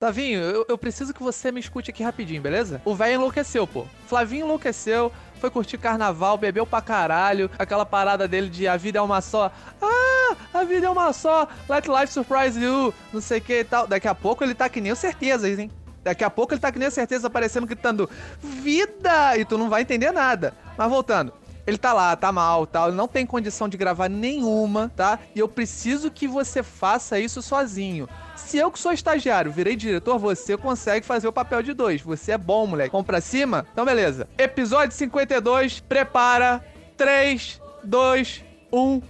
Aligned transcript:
Tavinho, 0.00 0.40
eu, 0.40 0.64
eu 0.66 0.78
preciso 0.78 1.12
que 1.12 1.22
você 1.22 1.52
me 1.52 1.60
escute 1.60 1.90
aqui 1.90 2.02
rapidinho, 2.02 2.40
beleza? 2.40 2.80
O 2.86 2.94
velho 2.94 3.16
enlouqueceu, 3.16 3.66
pô. 3.66 3.84
Flavinho 4.06 4.46
enlouqueceu, 4.46 5.12
foi 5.38 5.50
curtir 5.50 5.76
carnaval, 5.76 6.38
bebeu 6.38 6.64
pra 6.64 6.80
caralho, 6.80 7.50
aquela 7.58 7.84
parada 7.84 8.26
dele 8.26 8.48
de 8.48 8.66
a 8.66 8.78
vida 8.78 8.98
é 8.98 9.02
uma 9.02 9.20
só. 9.20 9.52
Ah, 9.78 10.36
a 10.54 10.64
vida 10.64 10.86
é 10.86 10.88
uma 10.88 11.12
só, 11.12 11.46
let 11.68 11.86
life 11.86 12.10
surprise 12.14 12.58
you, 12.58 12.94
não 13.12 13.20
sei 13.20 13.40
o 13.40 13.42
que 13.42 13.60
e 13.60 13.64
tal. 13.64 13.86
Daqui 13.86 14.08
a 14.08 14.14
pouco 14.14 14.42
ele 14.42 14.54
tá 14.54 14.70
que 14.70 14.80
nem 14.80 14.90
o 14.90 14.96
certezas, 14.96 15.58
hein? 15.58 15.70
Daqui 16.02 16.24
a 16.24 16.30
pouco 16.30 16.54
ele 16.54 16.62
tá 16.62 16.72
que 16.72 16.78
nem 16.78 16.88
o 16.88 16.90
certeza 16.90 17.26
aparecendo 17.26 17.66
gritando 17.66 18.08
vida! 18.42 19.36
E 19.36 19.44
tu 19.44 19.58
não 19.58 19.68
vai 19.68 19.82
entender 19.82 20.12
nada. 20.12 20.54
Mas 20.78 20.88
voltando. 20.88 21.30
Ele 21.70 21.78
tá 21.78 21.92
lá, 21.92 22.16
tá 22.16 22.32
mal, 22.32 22.66
tal, 22.66 22.88
ele 22.88 22.96
não 22.96 23.06
tem 23.06 23.24
condição 23.24 23.68
de 23.68 23.76
gravar 23.76 24.08
nenhuma, 24.08 24.90
tá? 24.96 25.20
E 25.36 25.38
eu 25.38 25.46
preciso 25.46 26.10
que 26.10 26.26
você 26.26 26.64
faça 26.64 27.16
isso 27.20 27.40
sozinho. 27.40 28.08
Se 28.34 28.58
eu 28.58 28.72
que 28.72 28.78
sou 28.80 28.92
estagiário 28.92 29.52
virei 29.52 29.76
diretor, 29.76 30.18
você 30.18 30.56
consegue 30.56 31.06
fazer 31.06 31.28
o 31.28 31.32
papel 31.32 31.62
de 31.62 31.72
dois. 31.72 32.00
Você 32.02 32.32
é 32.32 32.38
bom, 32.38 32.66
moleque. 32.66 32.90
Vamos 32.90 33.06
pra 33.06 33.20
cima? 33.20 33.64
Então, 33.72 33.84
beleza. 33.84 34.28
Episódio 34.36 34.96
52, 34.96 35.78
prepara. 35.78 36.60
3, 36.96 37.60
2, 37.84 38.44
1. 38.72 39.02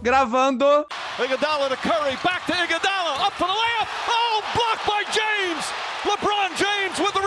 Gravando. 0.00 0.64
Iguodala 1.22 1.68
to 1.68 1.76
Curry, 1.76 2.16
back 2.24 2.46
to 2.46 2.52
Iguodala, 2.52 3.26
up 3.26 3.36
for 3.36 3.46
the 3.46 3.52
layup. 3.52 3.88
Oh, 4.08 4.42
blocked 4.54 4.86
by 4.86 5.04
James. 5.12 5.64
LeBron 6.04 6.56
James 6.56 6.98
with 6.98 7.12
the 7.12 7.19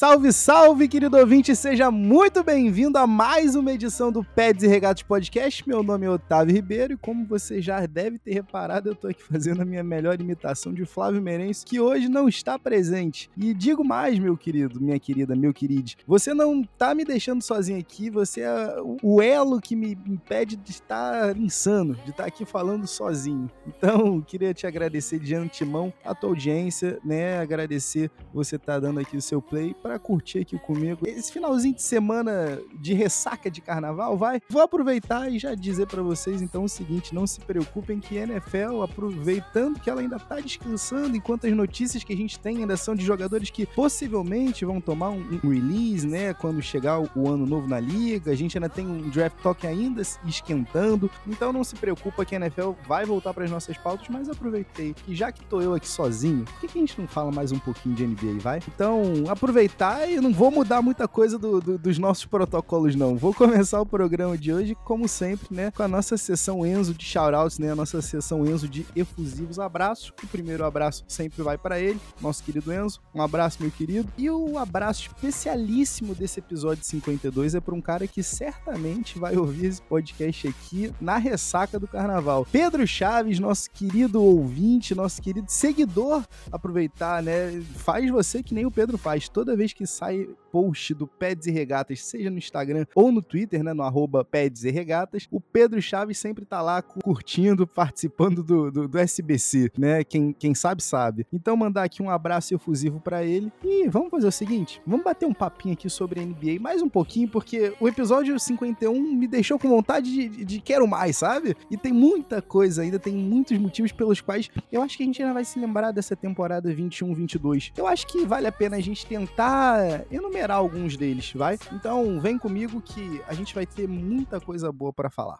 Salve, 0.00 0.32
salve, 0.32 0.88
querido 0.88 1.18
ouvinte, 1.18 1.54
seja 1.54 1.90
muito 1.90 2.42
bem-vindo 2.42 2.96
a 2.96 3.06
mais 3.06 3.54
uma 3.54 3.70
edição 3.70 4.10
do 4.10 4.24
Peds 4.24 4.62
e 4.62 4.66
Regatos 4.66 5.02
Podcast. 5.02 5.68
Meu 5.68 5.82
nome 5.82 6.06
é 6.06 6.10
Otávio 6.10 6.54
Ribeiro 6.54 6.94
e 6.94 6.96
como 6.96 7.26
você 7.26 7.60
já 7.60 7.84
deve 7.84 8.18
ter 8.18 8.32
reparado, 8.32 8.88
eu 8.88 8.94
tô 8.94 9.08
aqui 9.08 9.20
fazendo 9.30 9.60
a 9.60 9.64
minha 9.66 9.84
melhor 9.84 10.18
imitação 10.18 10.72
de 10.72 10.86
Flávio 10.86 11.20
Meirense, 11.20 11.66
que 11.66 11.78
hoje 11.78 12.08
não 12.08 12.30
está 12.30 12.58
presente. 12.58 13.30
E 13.36 13.52
digo 13.52 13.84
mais, 13.84 14.18
meu 14.18 14.38
querido, 14.38 14.80
minha 14.80 14.98
querida, 14.98 15.36
meu 15.36 15.52
querido, 15.52 15.90
você 16.06 16.32
não 16.32 16.64
tá 16.64 16.94
me 16.94 17.04
deixando 17.04 17.42
sozinho 17.42 17.78
aqui, 17.78 18.08
você 18.08 18.40
é 18.40 18.76
o 19.02 19.20
elo 19.20 19.60
que 19.60 19.76
me 19.76 19.98
impede 20.06 20.56
de 20.56 20.70
estar 20.70 21.36
insano, 21.36 21.94
de 22.06 22.12
estar 22.12 22.24
aqui 22.24 22.46
falando 22.46 22.86
sozinho. 22.86 23.50
Então, 23.66 24.22
queria 24.22 24.54
te 24.54 24.66
agradecer 24.66 25.18
de 25.18 25.34
antemão 25.34 25.92
a 26.02 26.14
tua 26.14 26.30
audiência, 26.30 26.98
né? 27.04 27.38
Agradecer 27.38 28.10
você 28.32 28.56
estar 28.56 28.72
tá 28.72 28.80
dando 28.80 28.98
aqui 28.98 29.14
o 29.14 29.20
seu 29.20 29.42
play 29.42 29.74
para 29.90 29.98
curtir 29.98 30.38
aqui 30.38 30.56
comigo. 30.56 31.00
Esse 31.04 31.32
finalzinho 31.32 31.74
de 31.74 31.82
semana 31.82 32.60
de 32.74 32.94
ressaca 32.94 33.50
de 33.50 33.60
carnaval, 33.60 34.16
vai. 34.16 34.40
Vou 34.48 34.62
aproveitar 34.62 35.28
e 35.32 35.36
já 35.36 35.52
dizer 35.52 35.88
para 35.88 36.00
vocês 36.00 36.40
então 36.40 36.62
o 36.62 36.68
seguinte, 36.68 37.12
não 37.12 37.26
se 37.26 37.40
preocupem 37.40 37.98
que 37.98 38.16
a 38.16 38.22
NFL, 38.22 38.82
aproveitando 38.84 39.80
que 39.80 39.90
ela 39.90 40.00
ainda 40.00 40.16
tá 40.16 40.38
descansando, 40.38 41.16
enquanto 41.16 41.48
as 41.48 41.52
notícias 41.52 42.04
que 42.04 42.12
a 42.12 42.16
gente 42.16 42.38
tem 42.38 42.58
ainda 42.58 42.76
são 42.76 42.94
de 42.94 43.04
jogadores 43.04 43.50
que 43.50 43.66
possivelmente 43.66 44.64
vão 44.64 44.80
tomar 44.80 45.10
um, 45.10 45.40
release, 45.42 46.06
né, 46.06 46.32
quando 46.34 46.62
chegar 46.62 47.00
o, 47.00 47.28
ano 47.28 47.44
novo 47.44 47.66
na 47.66 47.80
liga, 47.80 48.30
a 48.30 48.36
gente 48.36 48.56
ainda 48.56 48.68
tem 48.68 48.86
um 48.86 49.10
draft 49.10 49.38
talk 49.42 49.66
ainda 49.66 50.02
esquentando, 50.24 51.10
então 51.26 51.52
não 51.52 51.64
se 51.64 51.74
preocupa 51.74 52.24
que 52.24 52.36
a 52.36 52.38
NFL 52.38 52.72
vai 52.86 53.04
voltar 53.04 53.34
para 53.34 53.44
as 53.44 53.50
nossas 53.50 53.76
pautas, 53.76 54.06
mas 54.08 54.28
aproveitei 54.28 54.94
que 54.94 55.16
já 55.16 55.32
que 55.32 55.44
tô 55.46 55.60
eu 55.60 55.74
aqui 55.74 55.88
sozinho, 55.88 56.44
por 56.44 56.60
que, 56.60 56.68
que 56.68 56.78
a 56.78 56.80
gente 56.80 57.00
não 57.00 57.08
fala 57.08 57.32
mais 57.32 57.50
um 57.50 57.58
pouquinho 57.58 57.96
de 57.96 58.06
NBA, 58.06 58.38
vai? 58.40 58.60
Então, 58.68 59.24
aproveitar 59.28 59.79
e 59.80 60.20
não 60.20 60.30
vou 60.30 60.50
mudar 60.50 60.82
muita 60.82 61.08
coisa 61.08 61.38
do, 61.38 61.58
do, 61.58 61.78
dos 61.78 61.98
nossos 61.98 62.26
protocolos, 62.26 62.94
não. 62.94 63.16
Vou 63.16 63.32
começar 63.32 63.80
o 63.80 63.86
programa 63.86 64.36
de 64.36 64.52
hoje, 64.52 64.76
como 64.84 65.08
sempre, 65.08 65.46
né, 65.50 65.70
com 65.70 65.82
a 65.82 65.88
nossa 65.88 66.18
sessão 66.18 66.66
Enzo 66.66 66.92
de 66.92 67.02
shoutouts, 67.02 67.58
né, 67.58 67.72
a 67.72 67.74
nossa 67.74 68.02
sessão 68.02 68.44
Enzo 68.44 68.68
de 68.68 68.84
efusivos 68.94 69.58
abraços. 69.58 70.12
O 70.22 70.26
primeiro 70.26 70.66
abraço 70.66 71.02
sempre 71.08 71.42
vai 71.42 71.56
para 71.56 71.80
ele, 71.80 71.98
nosso 72.20 72.42
querido 72.42 72.70
Enzo. 72.70 73.00
Um 73.14 73.22
abraço, 73.22 73.56
meu 73.62 73.70
querido. 73.70 74.06
E 74.18 74.28
o 74.28 74.58
abraço 74.58 75.08
especialíssimo 75.08 76.14
desse 76.14 76.40
episódio 76.40 76.84
52 76.84 77.54
é 77.54 77.60
para 77.60 77.74
um 77.74 77.80
cara 77.80 78.06
que 78.06 78.22
certamente 78.22 79.18
vai 79.18 79.34
ouvir 79.34 79.64
esse 79.64 79.80
podcast 79.80 80.46
aqui 80.46 80.92
na 81.00 81.16
ressaca 81.16 81.80
do 81.80 81.88
carnaval. 81.88 82.46
Pedro 82.52 82.86
Chaves, 82.86 83.38
nosso 83.38 83.70
querido 83.70 84.22
ouvinte, 84.22 84.94
nosso 84.94 85.22
querido 85.22 85.50
seguidor, 85.50 86.22
aproveitar, 86.52 87.22
né? 87.22 87.62
Faz 87.76 88.10
você 88.10 88.42
que 88.42 88.52
nem 88.52 88.66
o 88.66 88.70
Pedro 88.70 88.98
faz. 88.98 89.26
Toda 89.26 89.56
vez 89.56 89.69
que 89.74 89.86
sai 89.86 90.28
post 90.50 90.94
do 90.94 91.06
Peds 91.06 91.46
e 91.46 91.50
Regatas, 91.50 92.04
seja 92.04 92.30
no 92.30 92.38
Instagram 92.38 92.86
ou 92.94 93.12
no 93.12 93.22
Twitter, 93.22 93.62
né, 93.62 93.72
no 93.72 93.82
arroba 93.82 94.24
Peds 94.24 94.64
e 94.64 94.70
Regatas, 94.70 95.26
o 95.30 95.40
Pedro 95.40 95.80
Chaves 95.80 96.18
sempre 96.18 96.44
tá 96.44 96.60
lá 96.60 96.82
curtindo, 96.82 97.66
participando 97.66 98.42
do, 98.42 98.70
do, 98.70 98.88
do 98.88 98.98
SBC, 98.98 99.70
né? 99.78 100.04
Quem, 100.04 100.32
quem 100.32 100.54
sabe, 100.54 100.82
sabe. 100.82 101.26
Então, 101.32 101.56
mandar 101.56 101.84
aqui 101.84 102.02
um 102.02 102.10
abraço 102.10 102.54
efusivo 102.54 103.00
para 103.00 103.24
ele. 103.24 103.52
E 103.64 103.88
vamos 103.88 104.10
fazer 104.10 104.26
o 104.26 104.32
seguinte: 104.32 104.80
vamos 104.86 105.04
bater 105.04 105.26
um 105.26 105.34
papinho 105.34 105.74
aqui 105.74 105.88
sobre 105.88 106.24
NBA 106.24 106.58
mais 106.60 106.82
um 106.82 106.88
pouquinho, 106.88 107.28
porque 107.28 107.72
o 107.80 107.88
episódio 107.88 108.38
51 108.38 109.00
me 109.00 109.26
deixou 109.26 109.58
com 109.58 109.68
vontade 109.68 110.12
de, 110.12 110.28
de, 110.28 110.44
de 110.44 110.60
quero 110.60 110.86
mais, 110.86 111.16
sabe? 111.16 111.56
E 111.70 111.76
tem 111.76 111.92
muita 111.92 112.42
coisa 112.42 112.82
ainda, 112.82 112.98
tem 112.98 113.14
muitos 113.14 113.56
motivos 113.58 113.92
pelos 113.92 114.20
quais 114.20 114.50
eu 114.70 114.82
acho 114.82 114.96
que 114.96 115.02
a 115.02 115.06
gente 115.06 115.22
ainda 115.22 115.34
vai 115.34 115.44
se 115.44 115.58
lembrar 115.58 115.92
dessa 115.92 116.16
temporada 116.16 116.72
21-22. 116.74 117.72
Eu 117.76 117.86
acho 117.86 118.06
que 118.06 118.24
vale 118.24 118.46
a 118.46 118.52
pena 118.52 118.76
a 118.76 118.80
gente 118.80 119.06
tentar 119.06 120.04
enumerar 120.10 120.39
enumerar 120.40 120.56
alguns 120.56 120.96
deles, 120.96 121.32
vai? 121.34 121.58
Então 121.72 122.18
vem 122.20 122.38
comigo 122.38 122.80
que 122.80 123.20
a 123.28 123.34
gente 123.34 123.54
vai 123.54 123.66
ter 123.66 123.86
muita 123.86 124.40
coisa 124.40 124.72
boa 124.72 124.92
para 124.92 125.10
falar. 125.10 125.38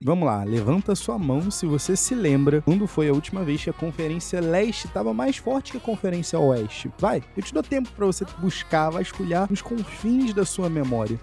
Vamos 0.00 0.26
lá, 0.26 0.44
levanta 0.44 0.94
sua 0.94 1.18
mão 1.18 1.50
se 1.50 1.66
você 1.66 1.96
se 1.96 2.14
lembra 2.14 2.62
quando 2.62 2.86
foi 2.86 3.08
a 3.08 3.12
última 3.12 3.42
vez 3.42 3.64
que 3.64 3.70
a 3.70 3.72
Conferência 3.72 4.40
Leste 4.40 4.86
estava 4.86 5.12
mais 5.12 5.36
forte 5.36 5.72
que 5.72 5.78
a 5.78 5.80
Conferência 5.80 6.38
Oeste. 6.38 6.90
Vai, 6.98 7.22
eu 7.36 7.42
te 7.42 7.52
dou 7.52 7.64
tempo 7.64 7.90
para 7.90 8.06
você 8.06 8.24
buscar, 8.38 8.90
vasculhar 8.90 9.48
nos 9.50 9.60
confins 9.60 10.32
da 10.32 10.44
sua 10.44 10.70
memória. 10.70 11.18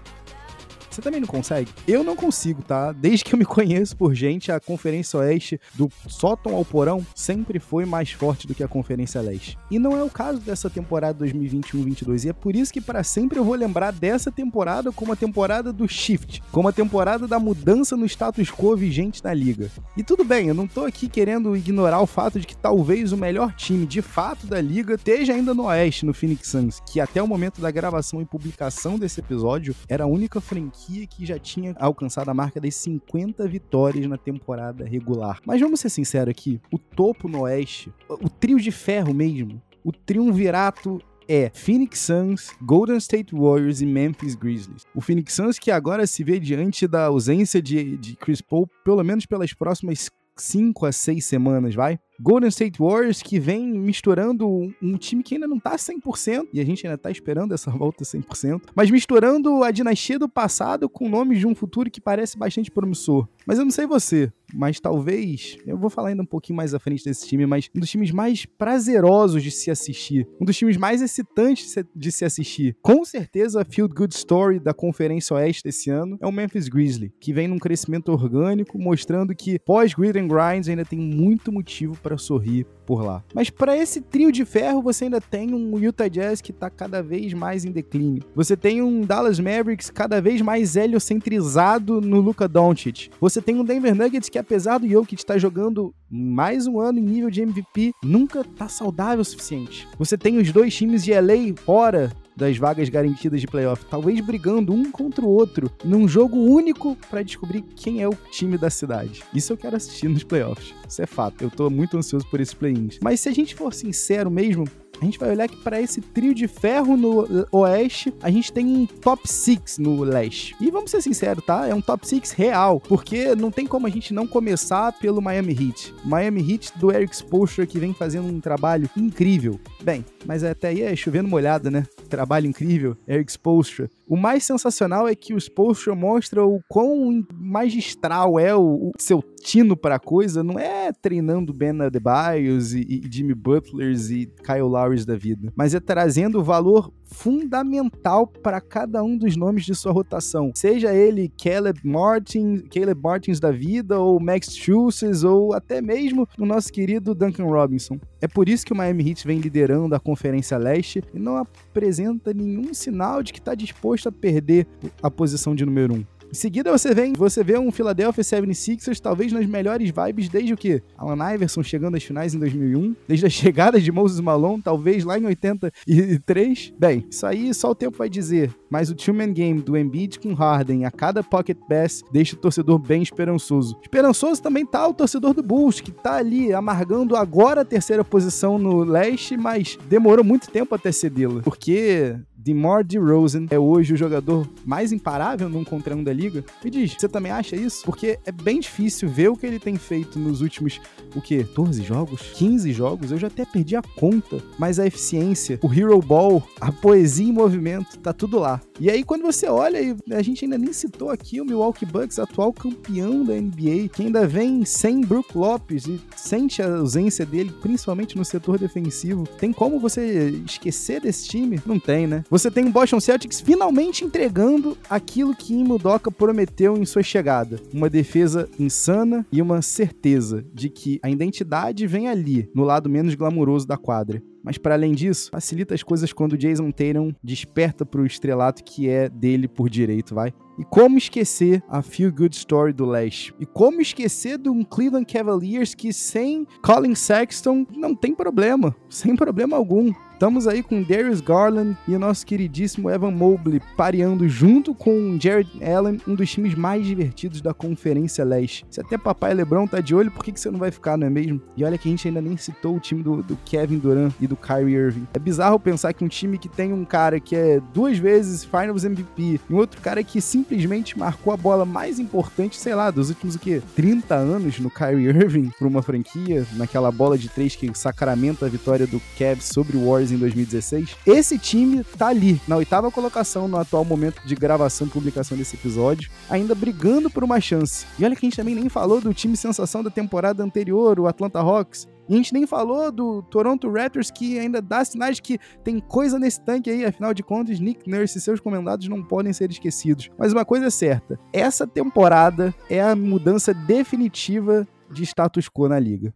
Você 0.96 1.02
também 1.02 1.20
não 1.20 1.28
consegue? 1.28 1.70
Eu 1.86 2.02
não 2.02 2.16
consigo, 2.16 2.62
tá? 2.62 2.90
Desde 2.90 3.22
que 3.22 3.34
eu 3.34 3.38
me 3.38 3.44
conheço 3.44 3.94
por 3.94 4.14
gente, 4.14 4.50
a 4.50 4.58
Conferência 4.58 5.18
Oeste, 5.18 5.60
do 5.74 5.90
sótão 6.08 6.54
ao 6.54 6.64
porão, 6.64 7.06
sempre 7.14 7.60
foi 7.60 7.84
mais 7.84 8.12
forte 8.12 8.46
do 8.46 8.54
que 8.54 8.64
a 8.64 8.68
Conferência 8.68 9.20
Leste. 9.20 9.58
E 9.70 9.78
não 9.78 9.94
é 9.94 10.02
o 10.02 10.08
caso 10.08 10.40
dessa 10.40 10.70
temporada 10.70 11.22
2021-22. 11.26 12.24
E 12.24 12.28
é 12.30 12.32
por 12.32 12.56
isso 12.56 12.72
que 12.72 12.80
para 12.80 13.04
sempre 13.04 13.38
eu 13.38 13.44
vou 13.44 13.54
lembrar 13.54 13.92
dessa 13.92 14.32
temporada 14.32 14.90
como 14.90 15.12
a 15.12 15.16
temporada 15.16 15.70
do 15.70 15.86
shift, 15.86 16.42
como 16.50 16.66
a 16.66 16.72
temporada 16.72 17.28
da 17.28 17.38
mudança 17.38 17.94
no 17.94 18.06
status 18.06 18.50
quo 18.50 18.74
vigente 18.74 19.22
na 19.22 19.34
liga. 19.34 19.70
E 19.98 20.02
tudo 20.02 20.24
bem, 20.24 20.48
eu 20.48 20.54
não 20.54 20.66
tô 20.66 20.86
aqui 20.86 21.10
querendo 21.10 21.54
ignorar 21.54 22.00
o 22.00 22.06
fato 22.06 22.40
de 22.40 22.46
que 22.46 22.56
talvez 22.56 23.12
o 23.12 23.18
melhor 23.18 23.52
time 23.52 23.84
de 23.84 24.00
fato 24.00 24.46
da 24.46 24.62
liga 24.62 24.94
esteja 24.94 25.34
ainda 25.34 25.52
no 25.52 25.64
Oeste, 25.64 26.06
no 26.06 26.14
Phoenix 26.14 26.48
Suns, 26.48 26.80
que 26.90 27.00
até 27.00 27.22
o 27.22 27.28
momento 27.28 27.60
da 27.60 27.70
gravação 27.70 28.22
e 28.22 28.24
publicação 28.24 28.98
desse 28.98 29.20
episódio 29.20 29.76
era 29.90 30.04
a 30.04 30.06
única 30.06 30.40
franquia 30.40 30.85
franquia 30.86 31.06
que 31.06 31.26
já 31.26 31.38
tinha 31.38 31.74
alcançado 31.78 32.28
a 32.28 32.34
marca 32.34 32.60
das 32.60 32.74
50 32.76 33.46
vitórias 33.48 34.06
na 34.06 34.16
temporada 34.16 34.84
regular. 34.84 35.40
Mas 35.44 35.60
vamos 35.60 35.80
ser 35.80 35.90
sinceros 35.90 36.30
aqui, 36.30 36.60
o 36.72 36.78
topo 36.78 37.28
no 37.28 37.40
Oeste, 37.42 37.92
o 38.08 38.28
trio 38.28 38.60
de 38.60 38.70
ferro 38.70 39.12
mesmo, 39.12 39.60
o 39.84 39.92
triunvirato 39.92 41.00
é 41.28 41.50
Phoenix 41.52 41.98
Suns, 41.98 42.50
Golden 42.62 42.98
State 42.98 43.34
Warriors 43.34 43.80
e 43.80 43.86
Memphis 43.86 44.36
Grizzlies. 44.36 44.84
O 44.94 45.00
Phoenix 45.00 45.32
Suns 45.32 45.58
que 45.58 45.72
agora 45.72 46.06
se 46.06 46.22
vê 46.22 46.38
diante 46.38 46.86
da 46.86 47.06
ausência 47.06 47.60
de, 47.60 47.96
de 47.96 48.14
Chris 48.16 48.40
Paul, 48.40 48.68
pelo 48.84 49.02
menos 49.02 49.26
pelas 49.26 49.52
próximas 49.52 50.08
5 50.36 50.86
a 50.86 50.92
6 50.92 51.24
semanas, 51.24 51.74
vai? 51.74 51.98
Golden 52.20 52.48
State 52.48 52.78
Warriors 52.80 53.22
que 53.22 53.38
vem 53.38 53.66
misturando 53.66 54.46
um 54.82 54.96
time 54.96 55.22
que 55.22 55.34
ainda 55.34 55.46
não 55.46 55.58
tá 55.58 55.76
100% 55.76 56.48
e 56.52 56.60
a 56.60 56.64
gente 56.64 56.86
ainda 56.86 56.98
tá 56.98 57.10
esperando 57.10 57.52
essa 57.52 57.70
volta 57.76 58.04
100%, 58.04 58.62
mas 58.74 58.90
misturando 58.90 59.62
a 59.62 59.70
dinastia 59.70 60.18
do 60.18 60.28
passado 60.28 60.88
com 60.88 61.08
nomes 61.08 61.38
de 61.38 61.46
um 61.46 61.54
futuro 61.54 61.90
que 61.90 62.00
parece 62.00 62.38
bastante 62.38 62.70
promissor. 62.70 63.28
Mas 63.46 63.58
eu 63.58 63.64
não 63.64 63.70
sei 63.70 63.86
você, 63.86 64.32
mas 64.52 64.80
talvez, 64.80 65.56
eu 65.64 65.78
vou 65.78 65.88
falar 65.88 66.08
ainda 66.08 66.22
um 66.22 66.26
pouquinho 66.26 66.56
mais 66.56 66.74
à 66.74 66.80
frente 66.80 67.04
desse 67.04 67.28
time, 67.28 67.46
mas 67.46 67.70
um 67.74 67.78
dos 67.78 67.88
times 67.88 68.10
mais 68.10 68.44
prazerosos 68.44 69.40
de 69.42 69.52
se 69.52 69.70
assistir, 69.70 70.26
um 70.40 70.44
dos 70.44 70.56
times 70.56 70.76
mais 70.76 71.00
excitantes 71.00 71.74
de 71.94 72.10
se 72.10 72.24
assistir. 72.24 72.76
Com 72.82 73.04
certeza 73.04 73.62
a 73.62 73.64
Field 73.64 73.94
Good 73.94 74.16
Story 74.16 74.58
da 74.58 74.74
Conferência 74.74 75.36
Oeste 75.36 75.62
desse 75.62 75.90
ano 75.90 76.18
é 76.20 76.26
o 76.26 76.32
Memphis 76.32 76.68
Grizzlies, 76.68 77.12
que 77.20 77.32
vem 77.32 77.46
num 77.46 77.58
crescimento 77.58 78.10
orgânico, 78.10 78.78
mostrando 78.78 79.34
que 79.34 79.60
pós 79.60 79.94
Grid 79.94 80.18
and 80.18 80.26
Grinds 80.26 80.68
ainda 80.68 80.84
tem 80.84 80.98
muito 80.98 81.52
motivo 81.52 81.96
para 82.02 82.18
sorrir 82.18 82.66
por 82.86 83.04
lá. 83.04 83.22
Mas 83.34 83.50
para 83.50 83.76
esse 83.76 84.00
trio 84.00 84.30
de 84.30 84.44
ferro, 84.44 84.80
você 84.80 85.04
ainda 85.04 85.20
tem 85.20 85.52
um 85.52 85.78
Utah 85.78 86.08
Jazz 86.08 86.40
que 86.40 86.52
tá 86.52 86.70
cada 86.70 87.02
vez 87.02 87.34
mais 87.34 87.64
em 87.64 87.72
declínio. 87.72 88.22
Você 88.34 88.56
tem 88.56 88.80
um 88.80 89.00
Dallas 89.02 89.40
Mavericks 89.40 89.90
cada 89.90 90.20
vez 90.20 90.40
mais 90.40 90.76
heliocentrizado 90.76 92.00
no 92.00 92.20
Luka 92.20 92.46
Doncic. 92.46 93.10
Você 93.20 93.42
tem 93.42 93.56
um 93.56 93.64
Denver 93.64 93.94
Nuggets 93.94 94.28
que 94.28 94.38
apesar 94.38 94.78
do 94.78 94.88
Jokic 94.88 95.20
estar 95.20 95.34
tá 95.34 95.38
jogando 95.38 95.94
mais 96.08 96.66
um 96.66 96.78
ano 96.78 96.98
em 96.98 97.02
nível 97.02 97.30
de 97.30 97.42
MVP, 97.42 97.92
nunca 98.02 98.44
tá 98.44 98.68
saudável 98.68 99.20
o 99.20 99.24
suficiente. 99.24 99.88
Você 99.98 100.16
tem 100.16 100.38
os 100.38 100.52
dois 100.52 100.74
times 100.74 101.04
de 101.04 101.12
LA 101.12 101.54
fora 101.64 102.12
das 102.36 102.58
vagas 102.58 102.88
garantidas 102.88 103.40
de 103.40 103.46
playoff, 103.46 103.84
talvez 103.86 104.20
brigando 104.20 104.72
um 104.72 104.90
contra 104.90 105.24
o 105.24 105.28
outro 105.28 105.70
num 105.84 106.06
jogo 106.06 106.36
único 106.36 106.96
para 107.08 107.22
descobrir 107.22 107.62
quem 107.74 108.02
é 108.02 108.08
o 108.08 108.14
time 108.30 108.58
da 108.58 108.70
cidade. 108.70 109.22
Isso 109.34 109.52
eu 109.52 109.56
quero 109.56 109.76
assistir 109.76 110.08
nos 110.08 110.22
playoffs. 110.22 110.74
Isso 110.86 111.02
é 111.02 111.06
fato. 111.06 111.42
Eu 111.42 111.50
tô 111.50 111.70
muito 111.70 111.96
ansioso 111.96 112.26
por 112.28 112.40
esses 112.40 112.54
play-ins. 112.54 112.98
Mas 113.02 113.20
se 113.20 113.28
a 113.28 113.32
gente 113.32 113.54
for 113.54 113.72
sincero 113.72 114.30
mesmo, 114.30 114.66
a 115.00 115.04
gente 115.04 115.18
vai 115.18 115.30
olhar 115.30 115.48
que 115.48 115.56
para 115.56 115.80
esse 115.80 116.00
trio 116.00 116.34
de 116.34 116.48
ferro 116.48 116.96
no 116.96 117.46
oeste, 117.52 118.14
a 118.22 118.30
gente 118.30 118.52
tem 118.52 118.66
um 118.66 118.86
top 118.86 119.28
6 119.28 119.78
no 119.78 120.02
leste. 120.02 120.56
E 120.60 120.70
vamos 120.70 120.90
ser 120.90 121.02
sinceros, 121.02 121.44
tá? 121.44 121.66
É 121.66 121.74
um 121.74 121.80
top 121.80 122.08
6 122.08 122.30
real, 122.32 122.80
porque 122.80 123.34
não 123.34 123.50
tem 123.50 123.66
como 123.66 123.86
a 123.86 123.90
gente 123.90 124.14
não 124.14 124.26
começar 124.26 124.92
pelo 124.92 125.20
Miami 125.20 125.52
Heat. 125.52 125.94
Miami 126.04 126.40
Heat 126.40 126.78
do 126.78 126.90
Eric 126.90 127.14
Spoelstra 127.14 127.66
que 127.66 127.78
vem 127.78 127.92
fazendo 127.92 128.26
um 128.26 128.40
trabalho 128.40 128.88
incrível. 128.96 129.60
Bem, 129.82 130.04
mas 130.24 130.42
até 130.42 130.68
aí 130.68 130.82
é 130.82 130.96
chovendo 130.96 131.28
molhada, 131.28 131.70
né? 131.70 131.86
Trabalho 132.06 132.46
incrível, 132.46 132.96
Eric 133.06 133.30
Spoelstra. 133.32 133.90
O 134.08 134.16
mais 134.16 134.44
sensacional 134.44 135.08
é 135.08 135.14
que 135.16 135.34
o 135.34 135.38
Spoelstra 135.38 135.94
mostra 135.94 136.44
o 136.44 136.60
quão 136.68 137.26
magistral 137.34 138.38
é 138.38 138.54
o, 138.54 138.90
o 138.90 138.92
seu 138.98 139.20
tino 139.40 139.76
para 139.76 139.98
coisa. 139.98 140.44
Não 140.44 140.58
é 140.58 140.92
treinando 140.92 141.52
Ben 141.52 141.80
Adebayos 141.80 142.72
e, 142.72 142.80
e 142.80 143.02
Jimmy 143.10 143.34
Butlers 143.34 144.10
e 144.10 144.26
Kyle 144.44 144.60
Lowrys 144.62 145.04
da 145.04 145.16
vida, 145.16 145.52
mas 145.56 145.74
é 145.74 145.80
trazendo 145.80 146.38
o 146.38 146.44
valor 146.44 146.92
fundamental 147.04 148.26
para 148.26 148.60
cada 148.60 149.02
um 149.02 149.16
dos 149.16 149.36
nomes 149.36 149.64
de 149.64 149.74
sua 149.74 149.92
rotação. 149.92 150.50
Seja 150.54 150.92
ele 150.92 151.32
Caleb 151.40 151.80
Martin, 151.84 152.64
Caleb 152.72 153.00
Martins 153.00 153.38
da 153.38 153.52
vida, 153.52 153.98
ou 153.98 154.18
Max 154.20 154.56
Schultz, 154.56 155.22
ou 155.22 155.52
até 155.52 155.80
mesmo 155.80 156.28
o 156.38 156.44
nosso 156.44 156.72
querido 156.72 157.14
Duncan 157.14 157.44
Robinson. 157.44 157.98
É 158.20 158.26
por 158.26 158.48
isso 158.48 158.66
que 158.66 158.72
o 158.72 158.76
Miami 158.76 159.08
Heat 159.08 159.26
vem 159.26 159.38
liderando 159.38 159.94
a 159.94 160.00
Conferência 160.00 160.58
Leste 160.58 161.02
e 161.14 161.18
não 161.18 161.36
apresenta 161.36 162.34
nenhum 162.34 162.74
sinal 162.74 163.22
de 163.22 163.32
que 163.32 163.38
está 163.38 163.54
disposto 163.54 163.95
a 164.04 164.12
perder 164.12 164.66
a 165.02 165.10
posição 165.10 165.54
de 165.54 165.64
número 165.64 165.94
1. 165.94 165.96
Um. 165.96 166.16
Em 166.30 166.34
seguida 166.34 166.72
você 166.72 166.92
vem, 166.92 167.12
você 167.12 167.42
vê 167.44 167.56
um 167.56 167.70
Philadelphia 167.70 168.22
76ers 168.22 168.98
talvez 168.98 169.32
nas 169.32 169.46
melhores 169.46 169.90
vibes 169.90 170.28
desde 170.28 170.52
o 170.52 170.56
que? 170.56 170.82
Alan 170.98 171.34
Iverson 171.34 171.62
chegando 171.62 171.96
às 171.96 172.02
finais 172.02 172.34
em 172.34 172.38
2001, 172.38 172.96
desde 173.06 173.26
a 173.26 173.30
chegada 173.30 173.80
de 173.80 173.92
Moses 173.92 174.20
Malone, 174.20 174.60
talvez 174.60 175.04
lá 175.04 175.18
em 175.18 175.24
83. 175.24 176.74
Bem, 176.78 177.06
isso 177.08 177.26
aí 177.26 177.54
só 177.54 177.70
o 177.70 177.74
tempo 177.74 177.96
vai 177.96 178.08
dizer, 178.08 178.50
mas 178.68 178.90
o 178.90 178.94
two-man 178.94 179.32
game 179.32 179.62
do 179.62 179.76
Embiid 179.76 180.18
com 180.18 180.34
Harden 180.34 180.84
a 180.84 180.90
cada 180.90 181.22
pocket 181.22 181.56
pass 181.68 182.02
deixa 182.12 182.34
o 182.34 182.38
torcedor 182.38 182.78
bem 182.78 183.02
esperançoso. 183.02 183.78
Esperançoso 183.80 184.42
também 184.42 184.66
tá 184.66 184.86
o 184.86 184.94
torcedor 184.94 185.32
do 185.32 185.42
Bulls, 185.42 185.80
que 185.80 185.92
tá 185.92 186.16
ali 186.16 186.52
amargando 186.52 187.14
agora 187.14 187.60
a 187.60 187.64
terceira 187.64 188.04
posição 188.04 188.58
no 188.58 188.82
leste, 188.82 189.36
mas 189.36 189.78
demorou 189.88 190.24
muito 190.24 190.50
tempo 190.50 190.74
até 190.74 190.90
cedê-la, 190.90 191.40
porque 191.42 192.16
DeMar 192.46 192.84
DeRozan 192.84 193.46
é 193.50 193.58
hoje 193.58 193.94
o 193.94 193.96
jogador 193.96 194.48
mais 194.64 194.92
imparável 194.92 195.48
num 195.48 195.64
contra 195.64 195.96
um 195.96 196.04
da 196.04 196.12
liga? 196.12 196.44
Me 196.62 196.70
diz, 196.70 196.94
você 196.96 197.08
também 197.08 197.32
acha 197.32 197.56
isso? 197.56 197.84
Porque 197.84 198.20
é 198.24 198.30
bem 198.30 198.60
difícil 198.60 199.08
ver 199.08 199.30
o 199.30 199.36
que 199.36 199.44
ele 199.44 199.58
tem 199.58 199.74
feito 199.74 200.16
nos 200.16 200.42
últimos, 200.42 200.80
o 201.16 201.20
quê? 201.20 201.38
14 201.38 201.82
jogos? 201.82 202.20
15 202.34 202.72
jogos? 202.72 203.10
Eu 203.10 203.18
já 203.18 203.26
até 203.26 203.44
perdi 203.44 203.74
a 203.74 203.82
conta. 203.82 204.40
Mas 204.56 204.78
a 204.78 204.86
eficiência, 204.86 205.58
o 205.60 205.72
Hero 205.72 206.00
Ball, 206.00 206.40
a 206.60 206.70
poesia 206.70 207.26
em 207.26 207.32
movimento, 207.32 207.98
tá 207.98 208.12
tudo 208.12 208.38
lá. 208.38 208.60
E 208.78 208.88
aí 208.88 209.02
quando 209.02 209.22
você 209.22 209.48
olha, 209.48 209.80
e 209.80 209.96
a 210.14 210.22
gente 210.22 210.44
ainda 210.44 210.56
nem 210.56 210.72
citou 210.72 211.10
aqui 211.10 211.40
o 211.40 211.44
Milwaukee 211.44 211.84
Bucks, 211.84 212.20
atual 212.20 212.52
campeão 212.52 213.24
da 213.24 213.34
NBA, 213.34 213.88
que 213.92 214.02
ainda 214.02 214.24
vem 214.24 214.64
sem 214.64 215.00
Brook 215.00 215.36
Lopes 215.36 215.86
e 215.86 216.00
sente 216.14 216.62
a 216.62 216.76
ausência 216.76 217.26
dele, 217.26 217.52
principalmente 217.60 218.16
no 218.16 218.24
setor 218.24 218.56
defensivo. 218.56 219.26
Tem 219.36 219.52
como 219.52 219.80
você 219.80 220.30
esquecer 220.46 221.00
desse 221.00 221.26
time? 221.26 221.58
Não 221.66 221.80
tem, 221.80 222.06
né? 222.06 222.22
Você 222.36 222.50
tem 222.50 222.66
o 222.66 222.70
Boston 222.70 223.00
Celtics 223.00 223.40
finalmente 223.40 224.04
entregando 224.04 224.76
aquilo 224.90 225.34
que 225.34 225.54
Imudoka 225.54 226.10
prometeu 226.10 226.76
em 226.76 226.84
sua 226.84 227.02
chegada. 227.02 227.58
Uma 227.72 227.88
defesa 227.88 228.46
insana 228.58 229.26
e 229.32 229.40
uma 229.40 229.62
certeza 229.62 230.44
de 230.52 230.68
que 230.68 231.00
a 231.02 231.08
identidade 231.08 231.86
vem 231.86 232.08
ali, 232.08 232.46
no 232.54 232.62
lado 232.62 232.90
menos 232.90 233.14
glamuroso 233.14 233.66
da 233.66 233.78
quadra. 233.78 234.22
Mas 234.44 234.58
para 234.58 234.74
além 234.74 234.92
disso, 234.92 235.30
facilita 235.30 235.74
as 235.74 235.82
coisas 235.82 236.12
quando 236.12 236.34
o 236.34 236.36
Jason 236.36 236.70
Tatum 236.70 237.10
desperta 237.24 237.86
para 237.86 238.02
o 238.02 238.06
estrelato 238.06 238.62
que 238.62 238.86
é 238.86 239.08
dele 239.08 239.48
por 239.48 239.70
direito, 239.70 240.14
vai? 240.14 240.30
E 240.58 240.64
como 240.64 240.96
esquecer 240.98 241.62
a 241.68 241.82
Feel 241.82 242.12
Good 242.12 242.36
Story 242.36 242.72
do 242.72 242.86
Leste? 242.86 243.34
E 243.40 243.44
como 243.44 243.80
esquecer 243.80 244.38
de 244.38 244.48
um 244.48 244.62
Cleveland 244.62 245.10
Cavaliers 245.10 245.74
que 245.74 245.92
sem 245.92 246.46
Colin 246.62 246.94
Sexton 246.94 247.66
não 247.74 247.94
tem 247.94 248.14
problema, 248.14 248.76
sem 248.88 249.16
problema 249.16 249.56
algum. 249.56 249.92
Estamos 250.16 250.48
aí 250.48 250.62
com 250.62 250.82
Darius 250.82 251.20
Garland 251.20 251.76
e 251.86 251.94
o 251.94 251.98
nosso 251.98 252.24
queridíssimo 252.24 252.88
Evan 252.88 253.10
Mobley 253.10 253.60
pareando 253.76 254.26
junto 254.26 254.74
com 254.74 255.18
Jared 255.20 255.62
Allen, 255.62 256.00
um 256.08 256.14
dos 256.14 256.30
times 256.30 256.54
mais 256.54 256.86
divertidos 256.86 257.42
da 257.42 257.52
Conferência 257.52 258.24
Leste. 258.24 258.64
Se 258.70 258.80
até 258.80 258.96
papai 258.96 259.34
LeBron 259.34 259.66
tá 259.66 259.78
de 259.78 259.94
olho, 259.94 260.10
por 260.10 260.24
que, 260.24 260.32
que 260.32 260.40
você 260.40 260.50
não 260.50 260.58
vai 260.58 260.70
ficar, 260.70 260.96
não 260.96 261.06
é 261.06 261.10
mesmo? 261.10 261.42
E 261.54 261.62
olha 261.62 261.76
que 261.76 261.86
a 261.86 261.90
gente 261.90 262.08
ainda 262.08 262.22
nem 262.22 262.34
citou 262.38 262.74
o 262.74 262.80
time 262.80 263.02
do, 263.02 263.22
do 263.22 263.36
Kevin 263.44 263.76
Durant 263.76 264.14
e 264.18 264.26
do 264.26 264.36
Kyrie 264.36 264.74
Irving. 264.74 265.06
É 265.12 265.18
bizarro 265.18 265.60
pensar 265.60 265.92
que 265.92 266.02
um 266.02 266.08
time 266.08 266.38
que 266.38 266.48
tem 266.48 266.72
um 266.72 266.86
cara 266.86 267.20
que 267.20 267.36
é 267.36 267.60
duas 267.74 267.98
vezes 267.98 268.42
Finals 268.42 268.84
MVP 268.84 269.38
e 269.50 269.52
um 269.52 269.56
outro 269.56 269.82
cara 269.82 270.02
que 270.02 270.22
simplesmente 270.22 270.98
marcou 270.98 271.30
a 271.30 271.36
bola 271.36 271.66
mais 271.66 271.98
importante, 271.98 272.56
sei 272.56 272.74
lá, 272.74 272.90
dos 272.90 273.10
últimos 273.10 273.34
o 273.34 273.38
quê? 273.38 273.60
30 273.74 274.14
anos 274.14 274.58
no 274.60 274.70
Kyrie 274.70 275.08
Irving 275.08 275.50
para 275.58 275.68
uma 275.68 275.82
franquia, 275.82 276.46
naquela 276.54 276.90
bola 276.90 277.18
de 277.18 277.28
três 277.28 277.54
que 277.54 277.70
sacramenta 277.74 278.46
a 278.46 278.48
vitória 278.48 278.86
do 278.86 278.98
Cavs 279.18 279.44
sobre 279.44 279.76
o 279.76 279.90
Warriors 279.90 280.05
em 280.12 280.18
2016. 280.18 280.96
Esse 281.06 281.38
time 281.38 281.84
tá 281.96 282.08
ali, 282.08 282.40
na 282.46 282.56
oitava 282.56 282.90
colocação 282.90 283.48
no 283.48 283.56
atual 283.56 283.84
momento 283.84 284.26
de 284.26 284.34
gravação 284.34 284.86
e 284.86 284.90
publicação 284.90 285.36
desse 285.36 285.56
episódio, 285.56 286.10
ainda 286.28 286.54
brigando 286.54 287.10
por 287.10 287.24
uma 287.24 287.40
chance. 287.40 287.86
E 287.98 288.04
olha 288.04 288.14
que 288.14 288.24
a 288.24 288.28
gente 288.28 288.36
também 288.36 288.54
nem 288.54 288.68
falou 288.68 289.00
do 289.00 289.14
time 289.14 289.36
sensação 289.36 289.82
da 289.82 289.90
temporada 289.90 290.42
anterior, 290.42 290.98
o 290.98 291.06
Atlanta 291.06 291.40
Hawks. 291.40 291.88
E 292.08 292.14
a 292.14 292.16
gente 292.16 292.32
nem 292.32 292.46
falou 292.46 292.92
do 292.92 293.22
Toronto 293.22 293.70
Raptors, 293.70 294.10
que 294.10 294.38
ainda 294.38 294.62
dá 294.62 294.84
sinais 294.84 295.16
de 295.16 295.22
que 295.22 295.38
tem 295.64 295.80
coisa 295.80 296.18
nesse 296.18 296.40
tanque 296.40 296.70
aí. 296.70 296.84
Afinal 296.84 297.12
de 297.12 297.22
contas, 297.22 297.58
Nick 297.58 297.90
Nurse 297.90 298.18
e 298.18 298.20
seus 298.20 298.38
comendados 298.38 298.86
não 298.88 299.02
podem 299.02 299.32
ser 299.32 299.50
esquecidos. 299.50 300.08
Mas 300.16 300.32
uma 300.32 300.44
coisa 300.44 300.66
é 300.66 300.70
certa: 300.70 301.18
essa 301.32 301.66
temporada 301.66 302.54
é 302.70 302.80
a 302.80 302.94
mudança 302.94 303.52
definitiva 303.52 304.66
de 304.90 305.02
status 305.02 305.48
quo 305.48 305.68
na 305.68 305.80
liga. 305.80 306.14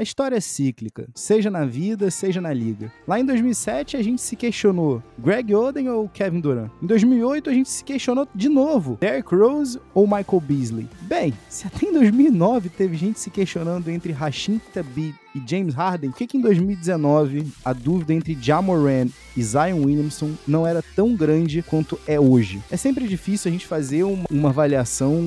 A 0.00 0.02
história 0.02 0.36
é 0.36 0.40
cíclica, 0.40 1.10
seja 1.14 1.50
na 1.50 1.66
vida, 1.66 2.10
seja 2.10 2.40
na 2.40 2.54
liga. 2.54 2.90
Lá 3.06 3.20
em 3.20 3.24
2007 3.26 3.98
a 3.98 4.02
gente 4.02 4.22
se 4.22 4.34
questionou 4.34 5.02
Greg 5.18 5.54
Oden 5.54 5.90
ou 5.90 6.08
Kevin 6.08 6.40
Durant. 6.40 6.70
Em 6.82 6.86
2008 6.86 7.50
a 7.50 7.52
gente 7.52 7.68
se 7.68 7.84
questionou 7.84 8.26
de 8.34 8.48
novo 8.48 8.96
Derrick 8.98 9.34
Rose 9.34 9.78
ou 9.92 10.06
Michael 10.06 10.40
Beasley. 10.40 10.88
Bem, 11.02 11.34
se 11.50 11.66
até 11.66 11.84
em 11.84 11.92
2009 11.92 12.70
teve 12.70 12.96
gente 12.96 13.20
se 13.20 13.28
questionando 13.28 13.90
entre 13.90 14.10
Rashim 14.10 14.58
Tabit 14.72 15.19
e 15.34 15.42
James 15.46 15.74
Harden, 15.74 16.10
por 16.10 16.18
que, 16.18 16.26
que 16.26 16.36
em 16.36 16.40
2019 16.40 17.46
a 17.64 17.72
dúvida 17.72 18.12
entre 18.12 18.36
Jamoran 18.40 19.08
e 19.36 19.42
Zion 19.42 19.84
Williamson 19.84 20.32
não 20.46 20.66
era 20.66 20.82
tão 20.94 21.14
grande 21.14 21.62
quanto 21.62 21.98
é 22.06 22.18
hoje? 22.18 22.60
É 22.70 22.76
sempre 22.76 23.06
difícil 23.06 23.48
a 23.48 23.52
gente 23.52 23.66
fazer 23.66 24.02
uma, 24.02 24.24
uma 24.30 24.48
avaliação 24.48 25.20